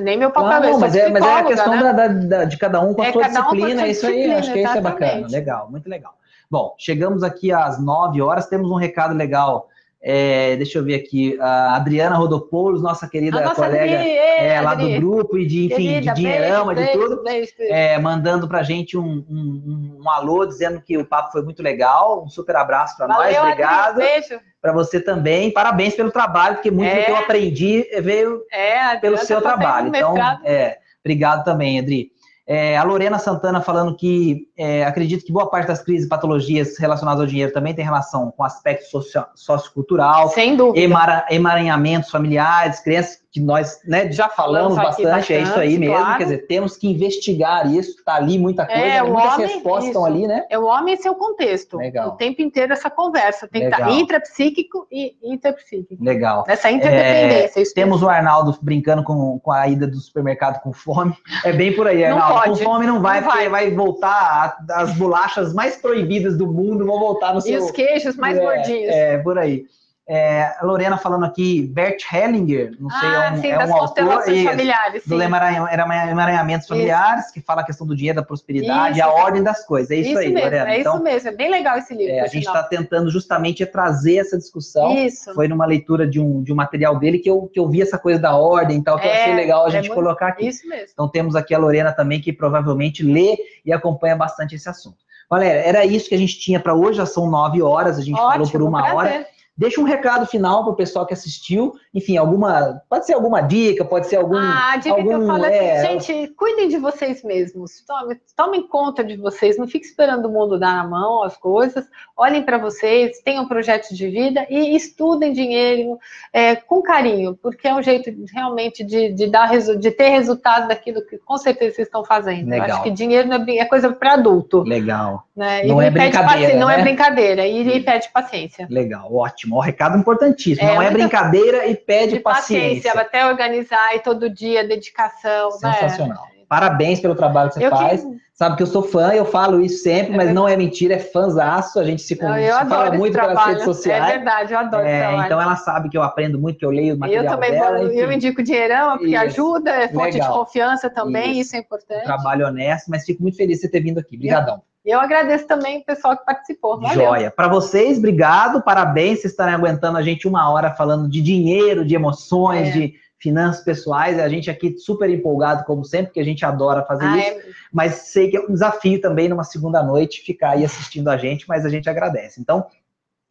[0.00, 0.72] nem meu papel.
[0.72, 1.92] Não, mas, é, mas é a questão né?
[1.92, 4.60] da, da, de cada um com a é, sua disciplina, um isso aí, acho que
[4.60, 6.14] isso é bacana, legal, muito legal.
[6.50, 9.68] Bom, chegamos aqui às 9 horas, temos um recado legal
[10.00, 14.88] é, deixa eu ver aqui, a Adriana Rodopoulos, nossa querida nossa colega é, lá do
[15.00, 17.74] grupo e de, enfim, Querida, de dinheirama, beijo, de tudo, beijo, beijo.
[17.74, 22.24] É, mandando pra gente um, um, um, alô, dizendo que o papo foi muito legal,
[22.24, 23.96] um super abraço para nós, obrigado.
[23.96, 24.40] Beijo.
[24.62, 27.20] Para você também, parabéns pelo trabalho, porque muito do que eu é.
[27.20, 29.88] aprendi veio é, pelo seu trabalho.
[29.88, 32.12] Então, é, obrigado também, Adri.
[32.50, 36.78] É, a Lorena Santana falando que é, acredita que boa parte das crises e patologias
[36.78, 40.30] relacionadas ao dinheiro também tem relação com aspecto socio sociocultural.
[40.30, 40.82] Sem dúvida.
[40.82, 45.94] Emara, emaranhamentos familiares, crianças que nós né, já falamos, bastante, bastante, é isso aí mesmo.
[45.94, 46.18] Claro.
[46.18, 50.04] Quer dizer, temos que investigar isso, está ali muita coisa, é, muitas homem, respostas estão
[50.04, 50.46] ali, né?
[50.48, 51.76] É o homem e seu contexto.
[51.76, 52.08] Legal.
[52.08, 53.46] O tempo inteiro essa conversa.
[53.46, 53.80] Tem Legal.
[53.80, 56.02] que estar intrapsíquico e interpsíquico.
[56.02, 56.44] Legal.
[56.48, 57.60] Essa interdependência.
[57.60, 61.14] É, temos o Arnaldo brincando com, com a ida do supermercado com fome.
[61.44, 62.37] É bem por aí, Arnaldo.
[62.44, 62.58] Pode.
[62.58, 66.86] Com fome não vai, não porque vai, vai voltar as bolachas mais proibidas do mundo
[66.86, 67.52] vão voltar no seu...
[67.52, 68.94] E os queijos mais é, gordinhos.
[68.94, 69.66] É, por aí.
[70.10, 73.76] É, a Lorena falando aqui, Bert Hellinger, não sei, ah, é um, sim, é um
[73.76, 77.34] autor familiares, do emaranhamentos familiares, isso.
[77.34, 79.90] que fala a questão do dinheiro, da prosperidade, isso, a ordem das coisas.
[79.90, 80.70] É isso, isso aí, mesmo, Lorena.
[80.70, 82.14] É então, isso mesmo, é bem legal esse livro.
[82.14, 84.94] É, a gente está tentando justamente trazer essa discussão.
[84.96, 85.34] Isso.
[85.34, 87.98] Foi numa leitura de um, de um material dele que eu, que eu vi essa
[87.98, 90.48] coisa da ordem e tal, que é, eu achei legal a é gente colocar aqui.
[90.48, 90.88] Isso mesmo.
[90.90, 94.96] Então temos aqui a Lorena também, que provavelmente lê e acompanha bastante esse assunto.
[95.30, 98.18] Galera, era isso que a gente tinha para hoje, já são nove horas, a gente
[98.18, 98.96] Ótimo, falou por uma prazer.
[98.96, 99.26] hora.
[99.58, 101.74] Deixa um recado final para o pessoal que assistiu.
[101.92, 102.80] Enfim, alguma.
[102.88, 104.36] Pode ser alguma dica, pode ser algum.
[104.36, 107.84] Ah, a dica algum, que eu falo é, assim, gente, cuidem de vocês mesmos.
[107.84, 109.58] Tomem, tomem conta de vocês.
[109.58, 111.84] Não fiquem esperando o mundo dar na mão as coisas.
[112.16, 115.98] Olhem para vocês, tenham projetos de vida e estudem dinheiro
[116.32, 121.04] é, com carinho, porque é um jeito realmente de, de, dar, de ter resultado daquilo
[121.04, 122.48] que com certeza vocês estão fazendo.
[122.48, 122.68] Legal.
[122.68, 124.62] Eu acho que dinheiro não é, é coisa para adulto.
[124.62, 125.24] Legal.
[125.34, 125.64] Né?
[125.64, 126.82] Não, é brincadeira, não é né?
[126.84, 127.44] brincadeira.
[127.44, 128.68] E, e pede paciência.
[128.70, 129.56] Legal, ótimo ótimo.
[129.56, 130.68] O recado importantíssimo.
[130.68, 132.92] É, não é brincadeira e pede paciência.
[132.92, 133.00] paciência.
[133.00, 135.50] Até organizar e todo dia, dedicação.
[135.62, 135.72] Né?
[135.72, 136.24] Sensacional.
[136.24, 136.38] Né?
[136.48, 138.02] Parabéns pelo trabalho que você eu faz.
[138.02, 138.28] Que...
[138.32, 140.98] Sabe que eu sou fã, eu falo isso sempre, é mas não é mentira, é
[140.98, 141.78] fãzaço.
[141.80, 143.36] A gente se, não, se fala muito trabalho.
[143.36, 144.04] pelas redes sociais.
[144.04, 146.94] É verdade, eu adoro é, Então ela sabe que eu aprendo muito, que eu leio
[146.94, 149.24] o material Eu também dela, vou, eu indico dinheirão, porque isso.
[149.24, 150.30] ajuda, é fonte Legal.
[150.30, 151.40] de confiança também, isso.
[151.40, 151.56] isso.
[151.56, 152.02] é importante.
[152.02, 154.14] Um trabalho honesto, mas fico muito feliz de você ter vindo aqui.
[154.14, 154.62] Obrigadão.
[154.88, 156.80] E eu agradeço também o pessoal que participou.
[156.80, 156.94] Valeu.
[156.94, 157.30] Joia.
[157.30, 161.94] Para vocês, obrigado, parabéns, vocês estarem aguentando a gente uma hora falando de dinheiro, de
[161.94, 162.70] emoções, é.
[162.70, 164.18] de finanças pessoais.
[164.18, 167.28] A gente aqui super empolgado, como sempre, porque a gente adora fazer ah, isso.
[167.28, 167.42] É.
[167.70, 171.46] Mas sei que é um desafio também numa segunda noite ficar aí assistindo a gente,
[171.46, 172.40] mas a gente agradece.
[172.40, 172.64] Então,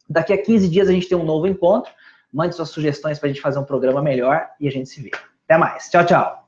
[0.08, 1.90] daqui a 15 dias a gente tem um novo encontro.
[2.32, 5.10] Mande suas sugestões para a gente fazer um programa melhor e a gente se vê.
[5.44, 5.90] Até mais.
[5.90, 6.47] Tchau, tchau.